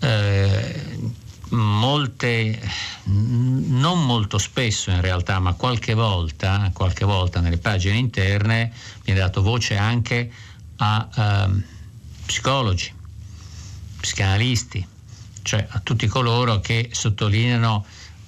[0.01, 0.83] Eh,
[1.51, 2.61] molte,
[3.05, 8.73] non molto spesso in realtà, ma qualche volta, qualche volta nelle pagine interne
[9.03, 10.31] viene dato voce anche
[10.77, 11.63] a eh,
[12.27, 12.93] psicologi,
[14.01, 14.87] psicanalisti,
[15.43, 17.85] cioè a tutti coloro che sottolineano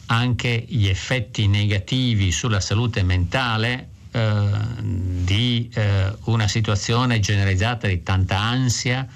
[0.06, 4.50] anche gli effetti negativi sulla salute mentale eh,
[4.80, 9.06] di eh, una situazione generalizzata di tanta ansia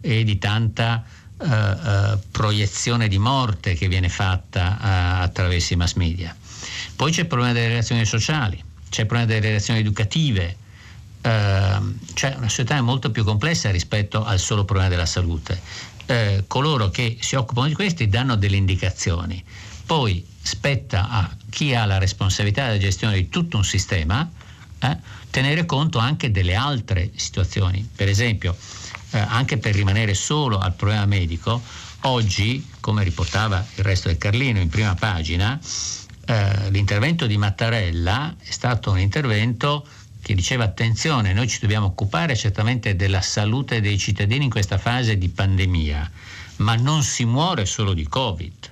[0.00, 1.04] e di tanta
[1.42, 6.36] eh, eh, proiezione di morte che viene fatta uh, attraverso i mass media.
[6.94, 10.56] Poi c'è il problema delle relazioni sociali, c'è il problema delle relazioni educative,
[11.22, 15.60] cioè una società molto più complessa rispetto al solo problema della salute.
[16.06, 19.42] Uh, coloro che si occupano di questi danno delle indicazioni,
[19.86, 24.28] poi spetta a chi ha la responsabilità della gestione di tutto un sistema
[24.80, 24.96] eh,
[25.30, 27.88] tenere conto anche delle altre situazioni.
[27.94, 28.56] Per esempio,
[29.10, 31.62] eh, anche per rimanere solo al problema medico,
[32.02, 35.58] oggi, come riportava il resto del Carlino in prima pagina,
[36.26, 39.86] eh, l'intervento di Mattarella è stato un intervento
[40.22, 45.16] che diceva attenzione, noi ci dobbiamo occupare certamente della salute dei cittadini in questa fase
[45.16, 46.10] di pandemia,
[46.56, 48.70] ma non si muore solo di Covid.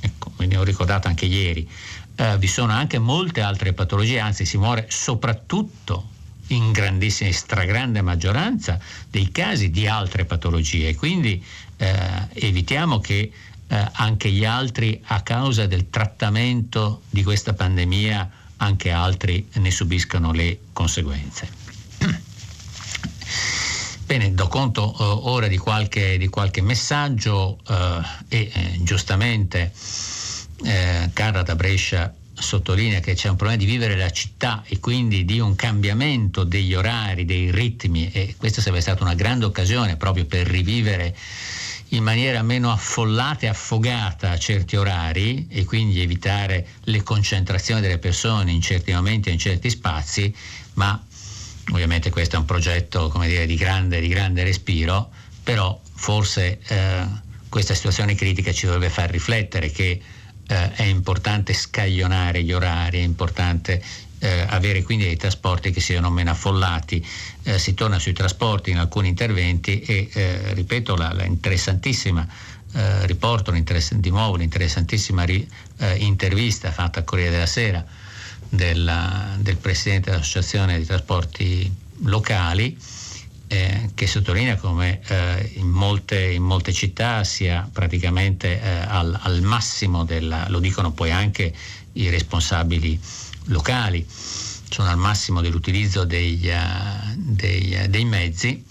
[0.00, 1.68] Ecco, ve ne ho ricordato anche ieri.
[2.14, 6.10] Eh, vi sono anche molte altre patologie, anzi si muore soprattutto
[6.54, 8.78] in grandissima e stragrande maggioranza
[9.10, 10.94] dei casi di altre patologie.
[10.94, 11.44] Quindi
[11.76, 13.32] eh, evitiamo che
[13.66, 20.32] eh, anche gli altri, a causa del trattamento di questa pandemia, anche altri ne subiscano
[20.32, 21.48] le conseguenze.
[24.04, 27.74] Bene, do conto uh, ora di qualche, di qualche messaggio uh,
[28.28, 29.72] e eh, giustamente
[30.64, 32.12] eh, Carla da Brescia
[32.42, 36.74] sottolinea che c'è un problema di vivere la città e quindi di un cambiamento degli
[36.74, 41.16] orari, dei ritmi e questa sarebbe stata una grande occasione proprio per rivivere
[41.92, 48.50] in maniera meno affollata e affogata certi orari e quindi evitare le concentrazioni delle persone
[48.50, 50.34] in certi momenti o in certi spazi,
[50.74, 51.00] ma
[51.70, 55.10] ovviamente questo è un progetto dire, di, grande, di, grande, respiro,
[55.42, 57.04] però forse eh,
[57.48, 60.00] questa situazione critica ci dovrebbe far riflettere che
[60.46, 63.82] eh, è importante scaglionare gli orari, è importante
[64.18, 67.04] eh, avere quindi dei trasporti che siano meno affollati.
[67.42, 72.26] Eh, si torna sui trasporti in alcuni interventi e eh, ripeto la, la interessantissima
[72.74, 75.46] eh, riporto di nuovo l'interessantissima ri,
[75.78, 77.84] eh, intervista fatta a Corriere della Sera
[78.48, 81.70] della, del Presidente dell'Associazione di Trasporti
[82.04, 82.76] Locali
[83.52, 89.42] eh, che sottolinea come eh, in, molte, in, molte, città sia praticamente eh, al, al,
[89.42, 91.52] massimo della, lo dicono poi anche
[91.92, 92.98] i responsabili
[93.46, 98.64] locali, sono al massimo dell'utilizzo degli, uh, dei, uh, dei, mezzi,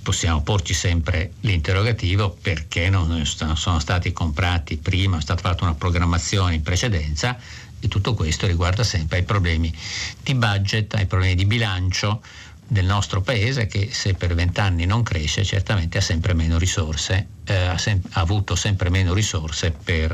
[0.00, 6.54] possiamo porci sempre l'interrogativo perché non sono stati comprati prima, è stata fatta una programmazione
[6.54, 7.36] in precedenza
[7.80, 9.74] e tutto questo riguarda sempre ai problemi
[10.22, 12.22] di budget, ai problemi di bilancio,
[12.70, 17.66] del nostro paese che se per vent'anni non cresce certamente ha sempre meno risorse, eh,
[17.66, 20.12] ha, sem- ha, avuto sempre meno risorse per,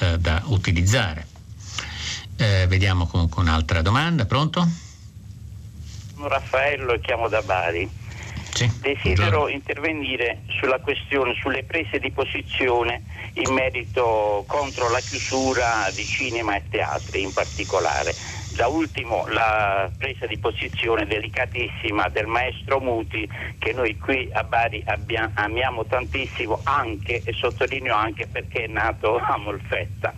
[0.00, 1.26] eh, da utilizzare.
[2.36, 4.68] Eh, vediamo comunque un'altra domanda, pronto?
[6.12, 7.90] Sono Raffaello e chiamo da Bari.
[8.52, 9.48] Sì, Desidero buongiorno.
[9.48, 13.02] intervenire sulla questione, sulle prese di posizione
[13.34, 18.14] in merito contro la chiusura di cinema e teatri in particolare
[18.54, 23.28] da ultimo la presa di posizione delicatissima del maestro Muti
[23.58, 29.16] che noi qui a Bari abbiamo, amiamo tantissimo anche e sottolineo anche perché è nato
[29.18, 30.14] a Molfetta.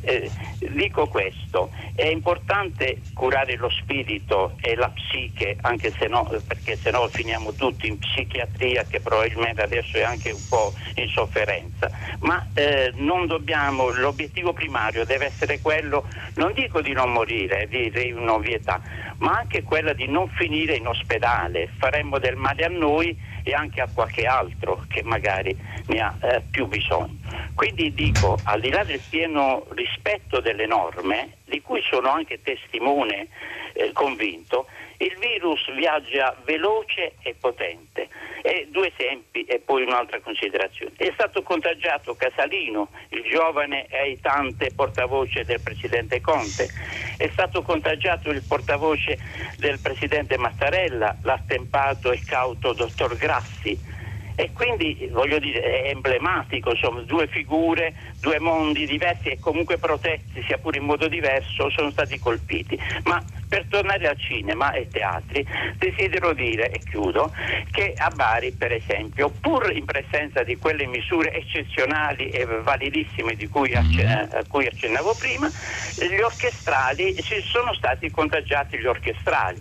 [0.00, 0.30] Eh,
[0.70, 6.90] dico questo, è importante curare lo spirito e la psiche, anche se no, perché se
[6.90, 11.90] no finiamo tutti in psichiatria che probabilmente adesso è anche un po' in sofferenza,
[12.20, 17.90] ma eh, non dobbiamo, l'obiettivo primario deve essere quello, non dico di non morire, di,
[17.90, 18.80] di un'ovvietà,
[19.18, 23.80] ma anche quella di non finire in ospedale, faremmo del male a noi e anche
[23.80, 27.16] a qualche altro che magari ne ha eh, più bisogno.
[27.54, 33.28] Quindi dico, al di là del pieno rispetto delle norme, di cui sono anche testimone
[33.74, 34.66] eh, convinto,
[34.98, 38.08] il virus viaggia veloce e potente.
[38.42, 40.92] E due esempi e poi un'altra considerazione.
[40.96, 46.68] È stato contagiato Casalino, il giovane e aitante portavoce del presidente Conte.
[47.16, 49.18] È stato contagiato il portavoce
[49.58, 53.92] del presidente Mattarella, l'attempato e cauto dottor Grassi
[54.34, 60.42] e quindi voglio dire è emblematico, insomma, due figure, due mondi diversi e comunque protetti,
[60.46, 62.78] sia pure in modo diverso, sono stati colpiti.
[63.04, 65.46] Ma per tornare al cinema e ai teatri,
[65.78, 67.32] desidero dire, e chiudo,
[67.70, 73.72] che a Bari, per esempio, pur in presenza di quelle misure eccezionali e validissime cui
[73.74, 75.52] accen- a cui accennavo prima,
[75.94, 79.60] gli orchestrali, ci sono stati contagiati gli orchestrali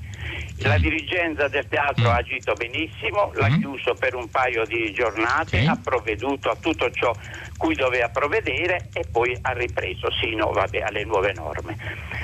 [0.57, 3.59] la dirigenza del teatro ha agito benissimo, l'ha mm.
[3.59, 7.13] chiuso per un paio di giornate, ha provveduto a tutto ciò
[7.57, 11.77] cui doveva provvedere e poi ha ripreso sino vabbè, alle nuove norme.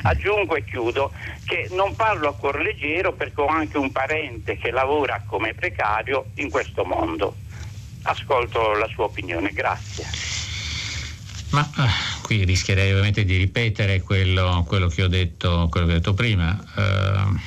[0.04, 1.12] Aggiungo e chiudo
[1.46, 6.28] che non parlo a cuor leggero perché ho anche un parente che lavora come precario
[6.36, 7.36] in questo mondo.
[8.04, 10.06] Ascolto la sua opinione, grazie.
[11.52, 15.96] Ma uh, qui rischierei ovviamente di ripetere quello, quello, che, ho detto, quello che ho
[15.96, 16.58] detto prima.
[16.76, 17.40] Uh,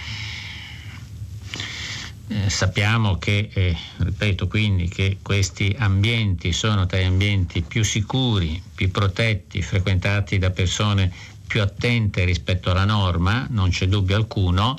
[2.33, 8.63] eh, sappiamo che, eh, ripeto quindi, che questi ambienti sono tra gli ambienti più sicuri,
[8.75, 11.13] più protetti, frequentati da persone
[11.47, 14.79] più attente rispetto alla norma, non c'è dubbio alcuno,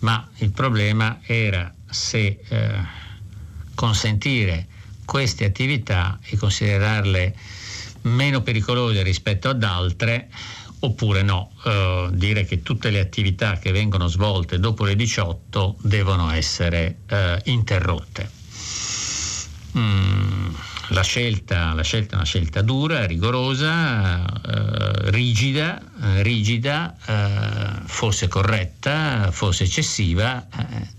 [0.00, 2.70] ma il problema era se eh,
[3.74, 4.66] consentire
[5.06, 7.34] queste attività e considerarle
[8.02, 10.28] meno pericolose rispetto ad altre
[10.80, 16.30] oppure no, eh, dire che tutte le attività che vengono svolte dopo le 18 devono
[16.30, 18.30] essere eh, interrotte.
[19.76, 20.54] Mm,
[20.88, 28.28] la, scelta, la, scelta, è una scelta dura, rigorosa, eh, rigida, eh, rigida eh, forse
[28.28, 30.98] corretta, forse eccessiva, eh,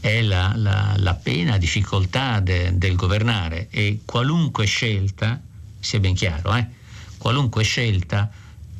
[0.00, 5.40] è la, la, la pena difficoltà de, del governare e qualunque scelta,
[5.80, 6.54] sia ben chiaro,
[7.18, 8.30] qualunque scelta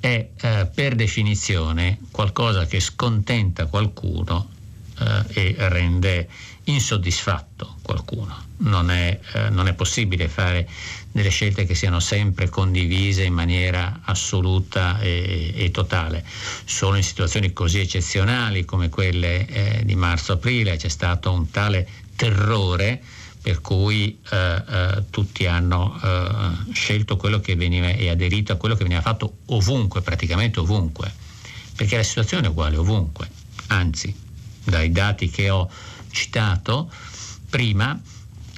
[0.00, 4.50] è eh, per definizione qualcosa che scontenta qualcuno
[4.98, 6.28] eh, e rende
[6.64, 8.44] insoddisfatto qualcuno.
[8.58, 10.68] Non è, eh, non è, possibile fare
[11.12, 16.24] delle scelte che siano sempre condivise in maniera assoluta e, e totale.
[16.64, 23.02] Solo in situazioni così eccezionali come quelle eh, di marzo-aprile c'è stato un tale terrore
[23.46, 28.74] per cui eh, eh, tutti hanno eh, scelto quello che veniva e aderito a quello
[28.74, 31.12] che veniva fatto ovunque, praticamente ovunque,
[31.76, 33.30] perché la situazione è uguale ovunque,
[33.68, 34.12] anzi
[34.64, 35.70] dai dati che ho
[36.10, 36.90] citato
[37.48, 37.96] prima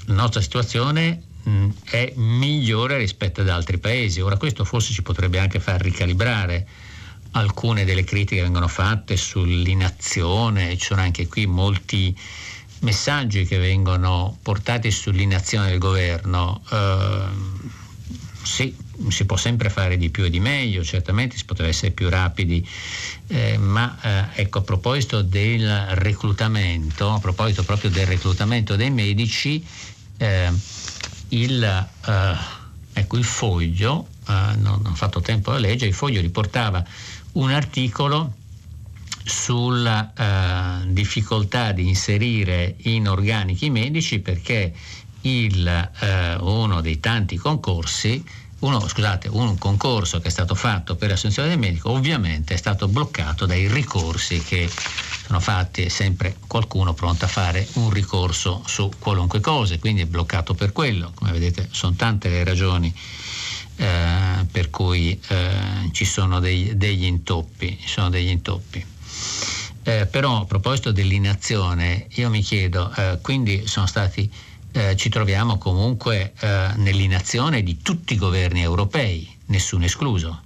[0.06, 4.22] la nostra situazione mh, è migliore rispetto ad altri paesi.
[4.22, 6.66] Ora questo forse ci potrebbe anche far ricalibrare
[7.32, 12.16] alcune delle critiche che vengono fatte sull'inazione, ci sono anche qui molti
[12.80, 17.24] messaggi che vengono portati sull'inazione del governo, eh,
[18.42, 18.74] sì,
[19.08, 22.66] si può sempre fare di più e di meglio, certamente si potrebbe essere più rapidi,
[23.28, 29.64] eh, ma eh, ecco a proposito del reclutamento, a proposito proprio del reclutamento dei medici,
[30.16, 30.50] eh,
[31.28, 32.36] il, eh,
[32.92, 36.84] ecco, il foglio, eh, non ho fatto tempo a leggere, il foglio riportava
[37.32, 38.34] un articolo
[39.28, 44.72] sulla eh, difficoltà di inserire in organichi medici perché
[45.22, 48.24] il, eh, uno dei tanti concorsi,
[48.60, 52.88] uno, scusate, un concorso che è stato fatto per l'assunzione del medico ovviamente è stato
[52.88, 54.68] bloccato dai ricorsi che
[55.26, 60.06] sono fatti, è sempre qualcuno pronto a fare un ricorso su qualunque cosa, quindi è
[60.06, 62.92] bloccato per quello, come vedete sono tante le ragioni
[63.80, 67.78] eh, per cui eh, ci sono dei, degli intoppi.
[67.80, 68.84] Ci sono degli intoppi.
[69.88, 74.30] Eh, però a proposito dell'inazione, io mi chiedo, eh, quindi sono stati,
[74.72, 80.42] eh, ci troviamo comunque eh, nell'inazione di tutti i governi europei, nessuno escluso,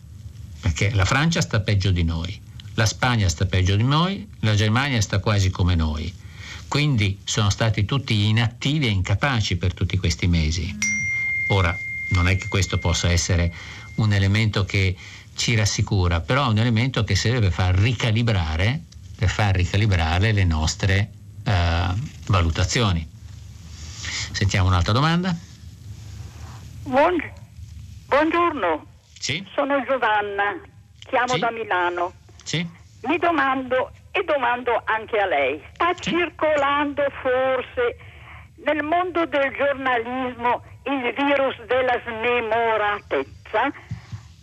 [0.61, 2.41] perché la Francia sta peggio di noi,
[2.75, 6.15] la Spagna sta peggio di noi, la Germania sta quasi come noi.
[6.69, 10.73] Quindi sono stati tutti inattivi e incapaci per tutti questi mesi.
[11.49, 11.77] Ora,
[12.11, 13.53] non è che questo possa essere
[13.97, 14.95] un elemento che
[15.35, 18.85] ci rassicura, però è un elemento che serve per far ricalibrare,
[19.17, 21.11] per far ricalibrare le nostre
[21.45, 21.87] eh,
[22.27, 23.09] valutazioni.
[24.33, 25.35] Sentiamo un'altra domanda.
[26.85, 27.23] Buon,
[28.07, 28.87] buongiorno.
[29.19, 29.47] Sì?
[29.55, 30.61] Sono Giovanna,
[31.09, 31.39] chiamo Sì.
[31.39, 32.13] da Milano.
[32.43, 32.67] Sì?
[33.03, 37.97] Mi domando e domando anche a lei, sta circolando forse
[38.65, 43.73] nel mondo del giornalismo il virus della smemoratezza?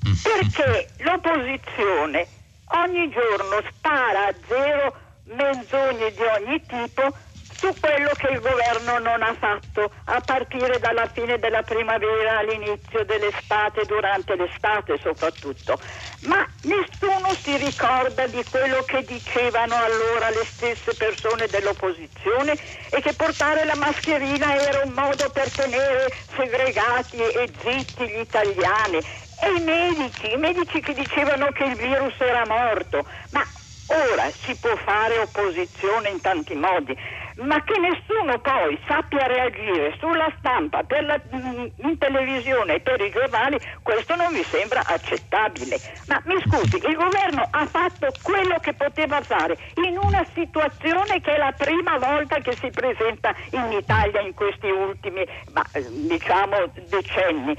[0.08, 0.14] Mm.
[0.24, 2.28] Perché l'opposizione
[2.70, 7.14] ogni giorno spara a zero menzogne di ogni tipo
[7.60, 13.04] su quello che il governo non ha fatto a partire dalla fine della primavera all'inizio
[13.06, 15.80] dell'estate, durante l'estate soprattutto.
[16.22, 22.58] Ma nessuno si ricorda di quello che dicevano allora le stesse persone dell'opposizione
[22.90, 29.04] e che portare la mascherina era un modo per tenere segregati e zitti gli italiani.
[29.42, 33.06] E i medici, i medici che dicevano che il virus era morto.
[33.32, 33.46] Ma
[33.92, 36.96] ora si può fare opposizione in tanti modi,
[37.38, 43.10] ma che nessuno poi sappia reagire sulla stampa, la- mm, in televisione e per i
[43.12, 45.82] giornali, questo non mi sembra accettabile.
[46.06, 51.34] Ma mi scusi, il governo ha fatto quello che poteva fare in una situazione che
[51.34, 56.72] è la prima volta che si presenta in Italia in questi ultimi, ma, eh, diciamo,
[56.90, 57.58] decenni.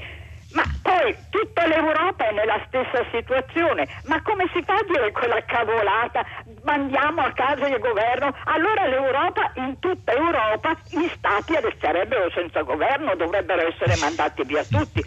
[0.51, 3.87] Ma poi tutta l'Europa è nella stessa situazione.
[4.03, 6.25] Ma come si fa a dire quella cavolata?
[6.63, 8.35] Mandiamo a casa il governo?
[8.45, 15.01] Allora l'Europa, in tutta Europa, gli stati resterebbero senza governo, dovrebbero essere mandati via tutti.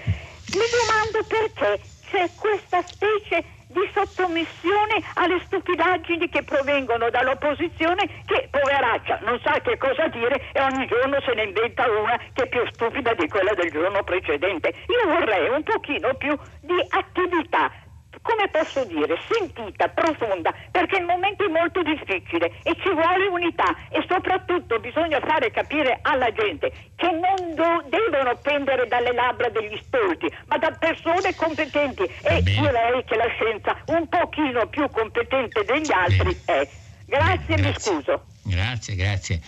[0.46, 1.80] Mi domando perché
[2.10, 9.76] c'è questa specie di sottomissione alle stupidaggini che provengono dall'opposizione che, poveraccia, non sa che
[9.76, 13.52] cosa dire e ogni giorno se ne inventa una che è più stupida di quella
[13.54, 14.72] del giorno precedente.
[14.86, 17.70] Io vorrei un pochino più di attività,
[18.24, 23.68] come posso dire, sentita, profonda, perché il momento è molto difficile e ci vuole unità
[23.90, 29.78] e soprattutto bisogna fare capire alla gente che non do- devono pendere dalle labbra degli
[29.86, 32.42] stolti, ma da persone competenti e bene.
[32.42, 36.66] direi che la scienza un pochino più competente degli altri è.
[37.04, 37.92] Grazie, mi Grazie.
[37.92, 38.24] scuso.
[38.44, 39.40] Grazie, grazie.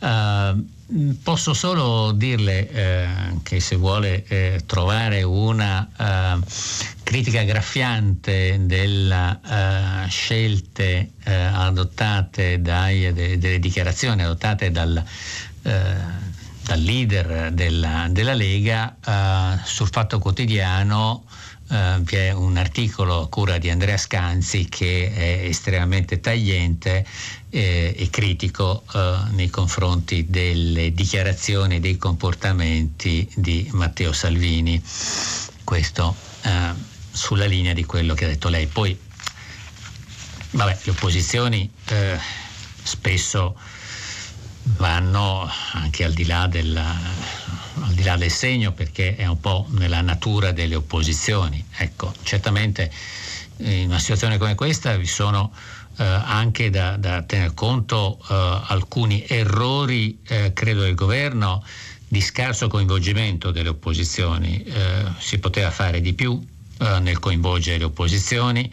[0.00, 3.08] Uh, posso solo dirle eh,
[3.42, 6.38] che se vuole eh, trovare una eh,
[7.08, 9.40] critica graffiante delle
[10.10, 15.02] scelte eh, adottate dai, de- delle dichiarazioni adottate dal,
[15.62, 15.94] eh,
[16.64, 21.24] dal leader della, della Lega eh, sul Fatto Quotidiano
[21.68, 27.04] vi è un articolo a cura di Andrea Scanzi che è estremamente tagliente
[27.50, 34.82] eh, e critico eh, nei confronti delle dichiarazioni e dei comportamenti di Matteo Salvini.
[35.62, 38.66] Questo eh, sulla linea di quello che ha detto lei.
[38.66, 38.98] Poi,
[40.52, 42.18] vabbè, le opposizioni eh,
[42.82, 43.58] spesso
[44.76, 47.46] vanno anche al di là della
[47.80, 51.64] al di là del segno perché è un po' nella natura delle opposizioni.
[51.76, 52.90] Ecco, certamente
[53.58, 55.52] in una situazione come questa vi sono
[55.96, 61.64] eh, anche da, da, tener conto eh, alcuni errori, eh, credo, del governo
[62.06, 64.62] di scarso coinvolgimento delle opposizioni.
[64.62, 66.40] Eh, si poteva fare di più
[66.78, 68.72] eh, nel coinvolgere le opposizioni,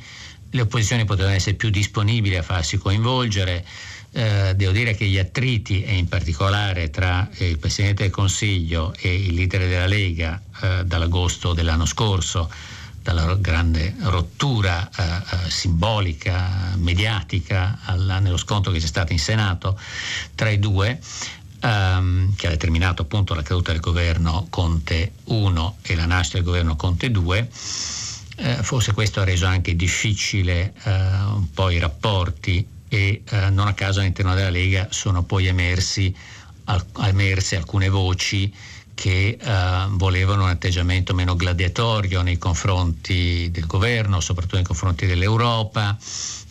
[0.52, 3.66] le opposizioni potevano essere più disponibili a farsi coinvolgere.
[4.12, 8.94] Eh, devo dire che gli attriti, e in particolare tra eh, il Presidente del Consiglio
[8.98, 12.50] e il leader della Lega eh, dall'agosto dell'anno scorso,
[13.02, 19.78] dalla grande rottura eh, simbolica, mediatica, alla, nello scontro che c'è stato in Senato
[20.34, 21.00] tra i due,
[21.66, 26.46] ehm, che ha determinato appunto la caduta del governo Conte 1 e la nascita del
[26.46, 27.50] governo Conte 2,
[28.38, 33.68] eh, forse questo ha reso anche difficile eh, un po' i rapporti e eh, non
[33.68, 36.16] a caso all'interno della Lega sono poi emersi,
[36.66, 38.54] al, emerse alcune voci
[38.94, 45.98] che eh, volevano un atteggiamento meno gladiatorio nei confronti del governo, soprattutto nei confronti dell'Europa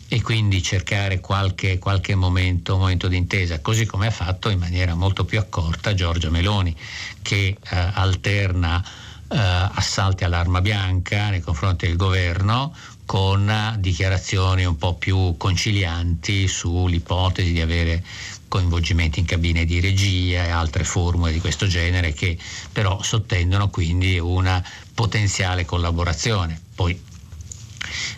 [0.07, 3.25] e quindi cercare qualche, qualche momento, momento di
[3.61, 6.75] così come ha fatto in maniera molto più accorta Giorgia Meloni,
[7.21, 12.73] che eh, alterna eh, assalti all'arma bianca nei confronti del governo
[13.05, 18.03] con dichiarazioni un po' più concilianti sull'ipotesi di avere
[18.47, 22.37] coinvolgimenti in cabine di regia e altre formule di questo genere che
[22.71, 24.63] però sottendono quindi una
[24.93, 26.59] potenziale collaborazione.
[26.73, 26.99] Poi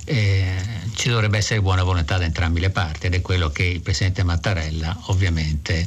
[0.07, 0.55] eh,
[0.95, 4.23] ci dovrebbe essere buona volontà da entrambe le parti ed è quello che il Presidente
[4.23, 5.85] Mattarella ovviamente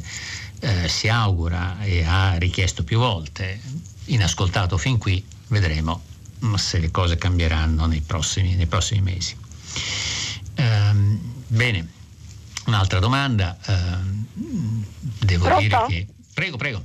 [0.59, 3.59] eh, si augura e ha richiesto più volte,
[4.05, 6.03] inascoltato fin qui, vedremo
[6.55, 9.35] se le cose cambieranno nei prossimi, nei prossimi mesi.
[10.55, 11.87] Ehm, bene,
[12.67, 13.57] un'altra domanda.
[13.65, 14.25] Ehm,
[15.19, 15.61] devo Pronto?
[15.61, 16.07] dire che...
[16.33, 16.83] Prego, prego.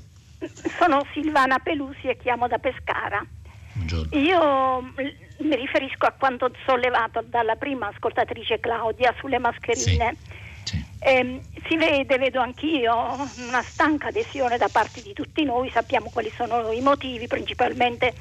[0.78, 3.24] Sono Silvana Pelusi e chiamo da Pescara.
[3.72, 4.18] Buongiorno.
[4.18, 10.16] Io mm, mi riferisco a quanto sollevato dalla prima ascoltatrice Claudia sulle mascherine.
[10.64, 10.84] Sì.
[10.98, 16.32] Ehm, si vede, vedo anch'io, una stanca adesione da parte di tutti noi, sappiamo quali
[16.36, 18.14] sono i motivi, principalmente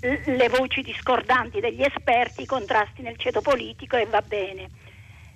[0.00, 4.70] le voci discordanti degli esperti, i contrasti nel ceto politico e va bene.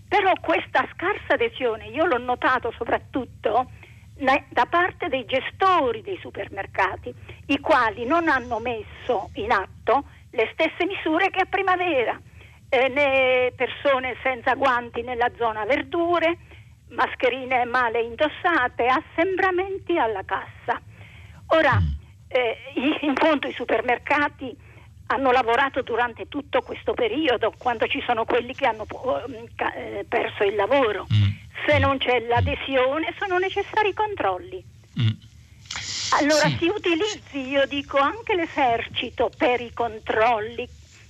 [0.09, 3.71] Però questa scarsa adesione io l'ho notato soprattutto
[4.17, 7.15] da parte dei gestori dei supermercati,
[7.47, 10.05] i quali non hanno messo in atto
[10.37, 12.21] le stesse misure che a primavera,
[12.69, 16.37] eh, né persone senza guanti nella zona verdure,
[16.91, 20.81] mascherine male indossate, assembramenti alla cassa.
[21.49, 21.81] Ora,
[22.29, 22.57] eh,
[23.01, 24.55] in fondo i supermercati
[25.09, 30.05] hanno lavorato durante tutto questo periodo, quando ci sono quelli che hanno eh, ca- eh,
[30.09, 31.07] perso il lavoro.
[31.13, 31.31] Mm.
[31.67, 34.63] Se non c'è l'adesione sono necessari controlli.
[35.01, 35.09] Mm.
[36.11, 36.57] Allora Sì.
[36.59, 40.69] si utilizzi, io dico, anche l'esercito per i controlli.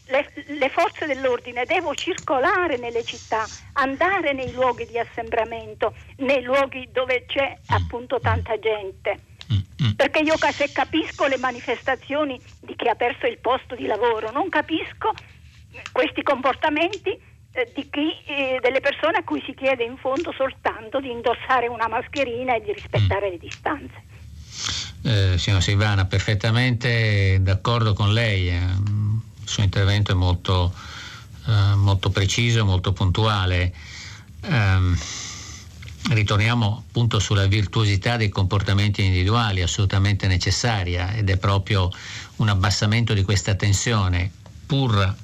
[0.08, 6.88] Le, le forze dell'ordine devono circolare nelle città, andare nei luoghi di assembramento, nei luoghi
[6.92, 9.18] dove c'è appunto tanta gente.
[9.52, 9.92] Mm, mm.
[9.96, 14.48] Perché io se capisco le manifestazioni di chi ha perso il posto di lavoro, non
[14.48, 15.12] capisco
[15.90, 17.10] questi comportamenti
[17.52, 21.66] eh, di chi, eh, delle persone a cui si chiede in fondo soltanto di indossare
[21.66, 24.04] una mascherina e di rispettare le distanze.
[25.06, 28.48] Eh, signora Silvana, perfettamente d'accordo con lei.
[28.48, 30.74] eh, Il suo intervento è molto,
[31.46, 33.72] eh, molto preciso, molto puntuale.
[34.40, 34.98] Ehm,
[36.10, 41.88] ritorniamo appunto sulla virtuosità dei comportamenti individuali, assolutamente necessaria, ed è proprio
[42.36, 44.28] un abbassamento di questa tensione,
[44.66, 45.14] pur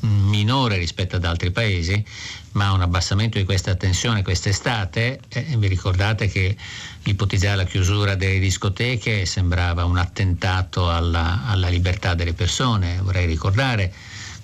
[0.00, 2.04] minore rispetto ad altri paesi,
[2.52, 5.20] ma un abbassamento di questa tensione quest'estate.
[5.28, 6.56] eh, vi ricordate che
[7.04, 13.00] ipotizzare la chiusura delle discoteche sembrava un attentato alla, alla libertà delle persone.
[13.02, 13.92] Vorrei ricordare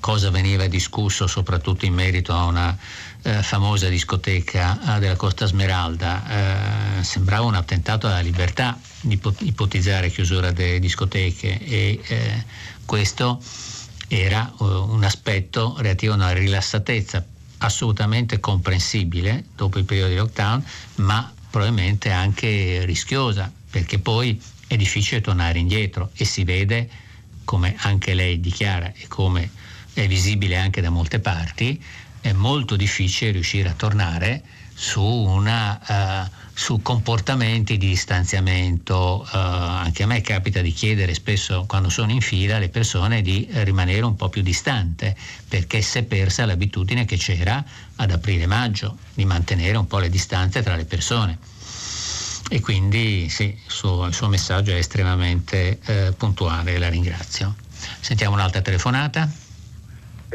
[0.01, 2.77] cosa veniva discusso soprattutto in merito a una
[3.23, 6.99] eh, famosa discoteca eh, della Costa Smeralda.
[7.01, 8.79] Eh, sembrava un attentato alla libertà
[9.09, 12.45] ipo- ipotizzare chiusura delle discoteche e eh,
[12.85, 13.41] questo
[14.09, 17.25] era eh, un aspetto relativo a una rilassatezza
[17.59, 20.65] assolutamente comprensibile dopo il periodo di lockdown,
[20.97, 26.87] ma probabilmente anche rischiosa, perché poi è difficile tornare indietro e si vede,
[27.45, 29.49] come anche lei dichiara e come
[29.95, 31.83] è visibile anche da molte parti,
[32.21, 34.43] è molto difficile riuscire a tornare
[34.75, 39.23] su, una, eh, su comportamenti di distanziamento.
[39.25, 43.47] Eh, anche a me capita di chiedere spesso quando sono in fila alle persone di
[43.51, 45.15] rimanere un po' più distante
[45.47, 47.63] perché si è persa l'abitudine che c'era
[47.97, 51.39] ad aprile-maggio di mantenere un po' le distanze tra le persone.
[52.49, 57.55] E quindi sì, il suo, il suo messaggio è estremamente eh, puntuale, la ringrazio.
[58.01, 59.31] Sentiamo un'altra telefonata.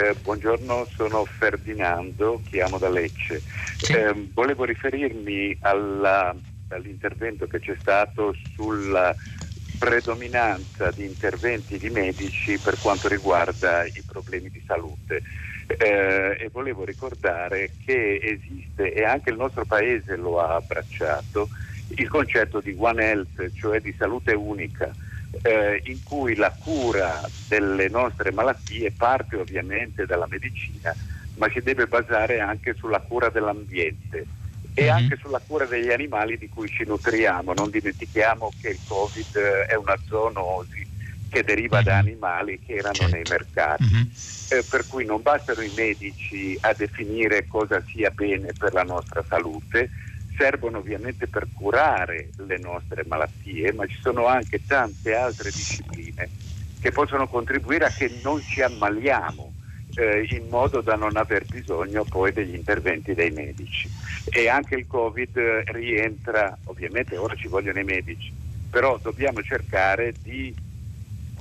[0.01, 3.43] Eh, buongiorno, sono Ferdinando, chiamo da Lecce.
[3.79, 3.91] Sì.
[3.91, 6.35] Eh, volevo riferirmi alla-
[6.69, 9.15] all'intervento che c'è stato sulla
[9.77, 15.21] predominanza di interventi di medici per quanto riguarda i problemi di salute.
[15.67, 21.49] Eh, e volevo ricordare che esiste, e anche il nostro paese lo ha abbracciato,
[21.89, 24.95] il concetto di One Health, cioè di salute unica,
[25.41, 30.95] eh, in cui la cura delle nostre malattie parte ovviamente dalla medicina,
[31.33, 34.27] ma si deve basare anche sulla cura dell'ambiente
[34.73, 34.89] e Mhm.
[34.89, 37.53] anche sulla cura degli animali di cui ci nutriamo.
[37.53, 39.35] Non dimentichiamo che il Covid
[39.67, 40.85] è una zoonosi
[41.29, 41.99] che deriva da Mhm.
[41.99, 43.15] animali che erano Certo.
[43.15, 43.83] nei mercati.
[43.83, 44.09] Mhm.
[44.49, 49.25] Eh, per cui non bastano i medici a definire cosa sia bene per la nostra
[49.29, 49.91] salute,
[50.37, 56.29] servono ovviamente per curare le nostre malattie, ma ci sono anche tante altre discipline
[56.79, 59.53] che possono contribuire a che non ci ammaliamo
[59.95, 63.89] eh, in modo da non aver bisogno poi degli interventi dei medici.
[64.29, 68.31] E anche il Covid eh, rientra, ovviamente ora ci vogliono i medici,
[68.69, 70.53] però dobbiamo cercare di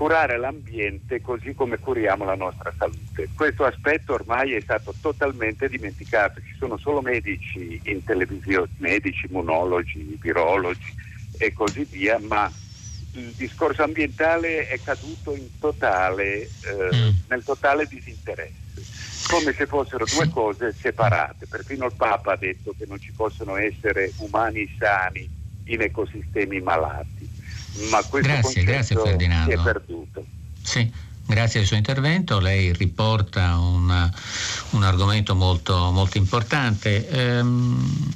[0.00, 3.28] curare l'ambiente così come curiamo la nostra salute.
[3.34, 10.16] Questo aspetto ormai è stato totalmente dimenticato, ci sono solo medici in televisione, medici, immunologi,
[10.18, 10.94] virologi
[11.32, 12.50] e così via, ma
[13.10, 17.10] il discorso ambientale è caduto in totale, eh, Mm.
[17.28, 18.56] nel totale disinteresse.
[19.26, 21.46] come se fossero due cose separate.
[21.46, 25.30] Perfino il Papa ha detto che non ci possono essere umani sani
[25.64, 27.29] in ecosistemi malati.
[27.90, 29.52] Ma questo grazie, grazie Ferdinando.
[29.52, 30.24] è perduto.
[30.62, 31.08] Sì.
[31.30, 34.10] Grazie del suo intervento, lei riporta un,
[34.70, 37.08] un argomento molto, molto importante.
[37.08, 38.12] Ehm,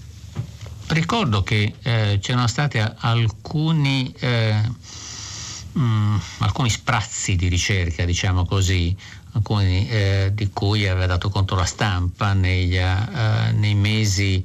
[0.89, 4.61] ricordo che eh, c'erano stati alcuni, eh,
[5.73, 8.97] mh, mm, alcuni, sprazzi di ricerca, diciamo così,
[9.35, 14.45] alcuni eh, di cui aveva dato conto la stampa negli, eh, nei mesi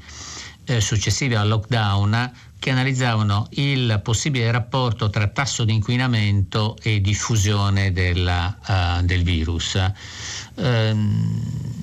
[0.66, 7.94] eh, successivi al lockdown che analizzavano il possibile rapporto tra tasso di inquinamento e diffusione
[7.94, 9.76] della, uh, del virus.
[10.56, 10.64] Uh,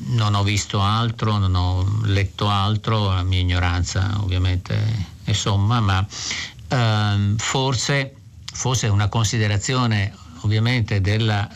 [0.09, 4.79] non ho visto altro, non ho letto altro, la mia ignoranza ovviamente
[5.25, 6.07] è somma, ma
[6.69, 8.15] uh, forse,
[8.53, 11.49] forse una considerazione ovviamente della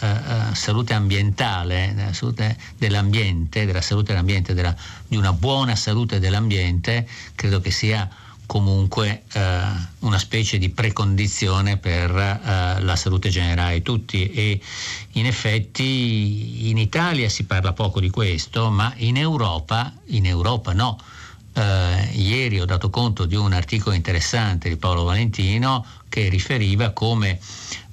[0.50, 4.74] uh, salute ambientale, della salute dell'ambiente, della salute dell'ambiente, della,
[5.06, 8.08] di una buona salute dell'ambiente, credo che sia
[8.50, 9.60] comunque eh,
[10.00, 14.60] una specie di precondizione per eh, la salute generale di tutti e
[15.12, 20.98] in effetti in Italia si parla poco di questo, ma in Europa, in Europa no.
[21.52, 27.38] Eh, ieri ho dato conto di un articolo interessante di Paolo Valentino che riferiva come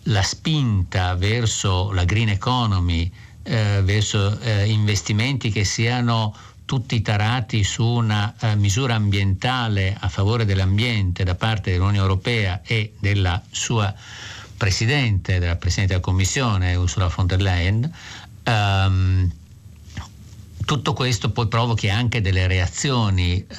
[0.05, 3.11] la spinta verso la green economy,
[3.43, 6.35] eh, verso eh, investimenti che siano
[6.67, 12.93] tutti tarati su una uh, misura ambientale a favore dell'ambiente da parte dell'Unione Europea e
[12.99, 13.91] della sua
[14.57, 17.89] Presidente, della Presidente della Commissione, Ursula von der Leyen,
[18.45, 19.31] um,
[20.65, 23.55] tutto questo poi provochi anche delle reazioni uh,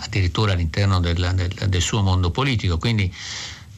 [0.00, 2.76] addirittura all'interno del, del, del suo mondo politico.
[2.76, 3.14] Quindi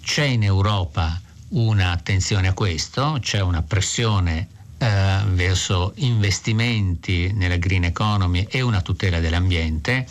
[0.02, 4.48] c'è in Europa un'attenzione a questo, c'è una pressione
[4.82, 10.04] eh, verso investimenti nella green economy e una tutela dell'ambiente,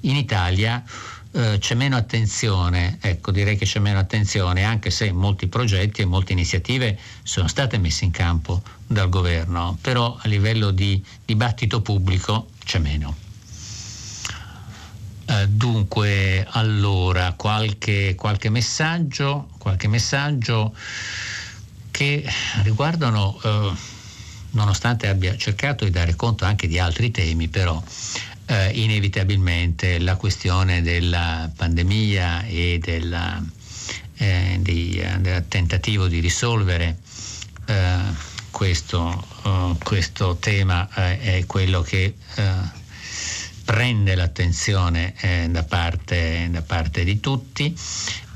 [0.00, 0.84] in Italia
[1.32, 6.04] eh, c'è meno attenzione, ecco direi che c'è meno attenzione anche se molti progetti e
[6.04, 12.48] molte iniziative sono state messe in campo dal governo, però a livello di dibattito pubblico
[12.62, 13.16] c'è meno.
[15.24, 20.74] Eh, dunque, allora, qualche, qualche, messaggio, qualche messaggio
[21.90, 22.30] che
[22.62, 23.96] riguardano eh,
[24.50, 27.82] nonostante abbia cercato di dare conto anche di altri temi, però
[28.46, 33.42] eh, inevitabilmente la questione della pandemia e della,
[34.16, 36.98] eh, di, eh, del tentativo di risolvere
[37.66, 37.96] eh,
[38.50, 42.14] questo, uh, questo, tema eh, è quello che
[43.64, 45.14] prende l'attenzione
[45.50, 47.76] da parte, da, parte, di tutti.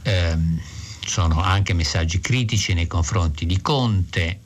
[0.02, 0.60] Ehm,
[1.04, 4.38] sono anche messaggi critici nei confronti di Conte,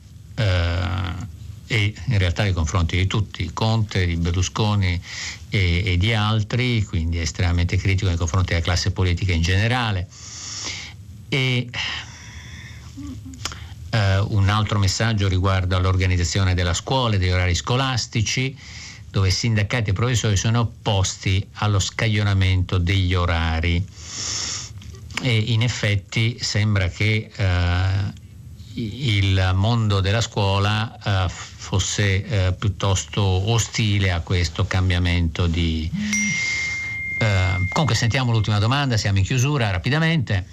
[1.67, 4.99] e in realtà nei confronti di tutti, Conte, di Berlusconi
[5.49, 10.07] e, e di altri, quindi estremamente critico nei confronti della classe politica in generale.
[11.29, 11.69] E
[13.89, 18.55] Uh, un altro messaggio riguarda l'organizzazione della scuola e degli orari scolastici,
[19.09, 23.83] dove sindacati e professori sono opposti allo scaglionamento degli orari.
[25.21, 28.13] E in effetti sembra che uh,
[28.77, 35.89] il mondo della scuola uh, fosse eh, piuttosto ostile a questo cambiamento di...
[37.19, 40.45] Eh, comunque sentiamo l'ultima domanda, siamo in chiusura rapidamente.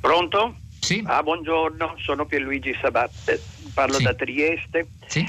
[0.00, 0.56] Pronto?
[0.80, 1.02] Sì.
[1.06, 3.40] Ah, buongiorno, sono Pierluigi Sabatte,
[3.72, 4.02] parlo sì.
[4.02, 4.88] da Trieste.
[5.06, 5.24] Sì.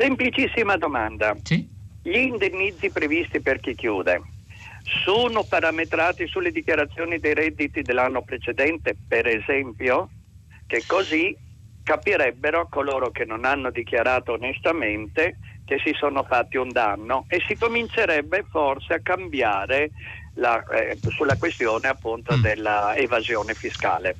[0.00, 1.36] Semplicissima domanda.
[1.42, 1.68] Sì.
[2.02, 4.22] Gli indennizi previsti per chi chiude
[5.04, 10.08] sono parametrati sulle dichiarazioni dei redditi dell'anno precedente, per esempio?
[10.66, 11.36] Che così
[11.82, 17.56] capirebbero coloro che non hanno dichiarato onestamente che si sono fatti un danno e si
[17.56, 19.90] comincerebbe forse a cambiare
[20.34, 22.40] la, eh, sulla questione appunto mm.
[22.40, 24.16] dell'evasione fiscale.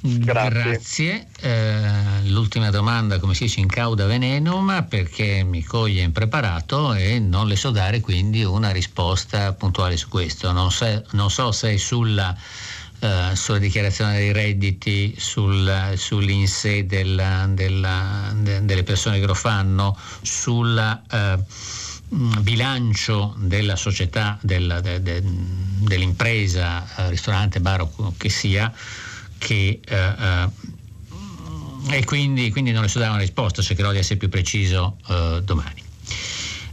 [0.00, 0.60] Grazie.
[0.60, 1.26] Grazie.
[1.40, 7.48] Eh, l'ultima domanda, come si dice, in cauda venenum perché mi coglie impreparato e non
[7.48, 10.52] le so dare quindi una risposta puntuale su questo.
[10.52, 12.36] Non, se, non so se è sulla
[12.98, 19.98] eh, sulla dichiarazione dei redditi, sul, sull'inse della, della, de, delle persone che lo fanno,
[20.22, 20.78] sul
[21.10, 21.38] eh,
[22.08, 28.72] bilancio della società, della, de, de, dell'impresa, eh, ristorante, bar o che sia,
[29.36, 30.48] che, eh, eh,
[31.98, 34.96] e quindi, quindi, non le so dare una risposta, cercherò di essere più preciso
[35.44, 35.82] domani.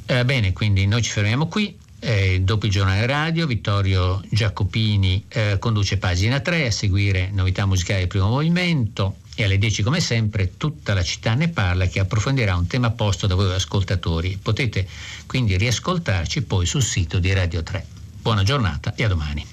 [0.05, 1.77] bene, quindi noi ci fermiamo qui.
[2.03, 7.99] Eh, dopo il giornale radio, Vittorio Giacopini eh, conduce pagina 3, a seguire novità musicali
[7.99, 12.55] del primo movimento e alle 10 come sempre tutta la città ne parla che approfondirà
[12.55, 14.37] un tema posto da voi ascoltatori.
[14.41, 14.85] Potete
[15.25, 17.85] quindi riascoltarci poi sul sito di Radio 3.
[18.21, 19.52] Buona giornata e a domani.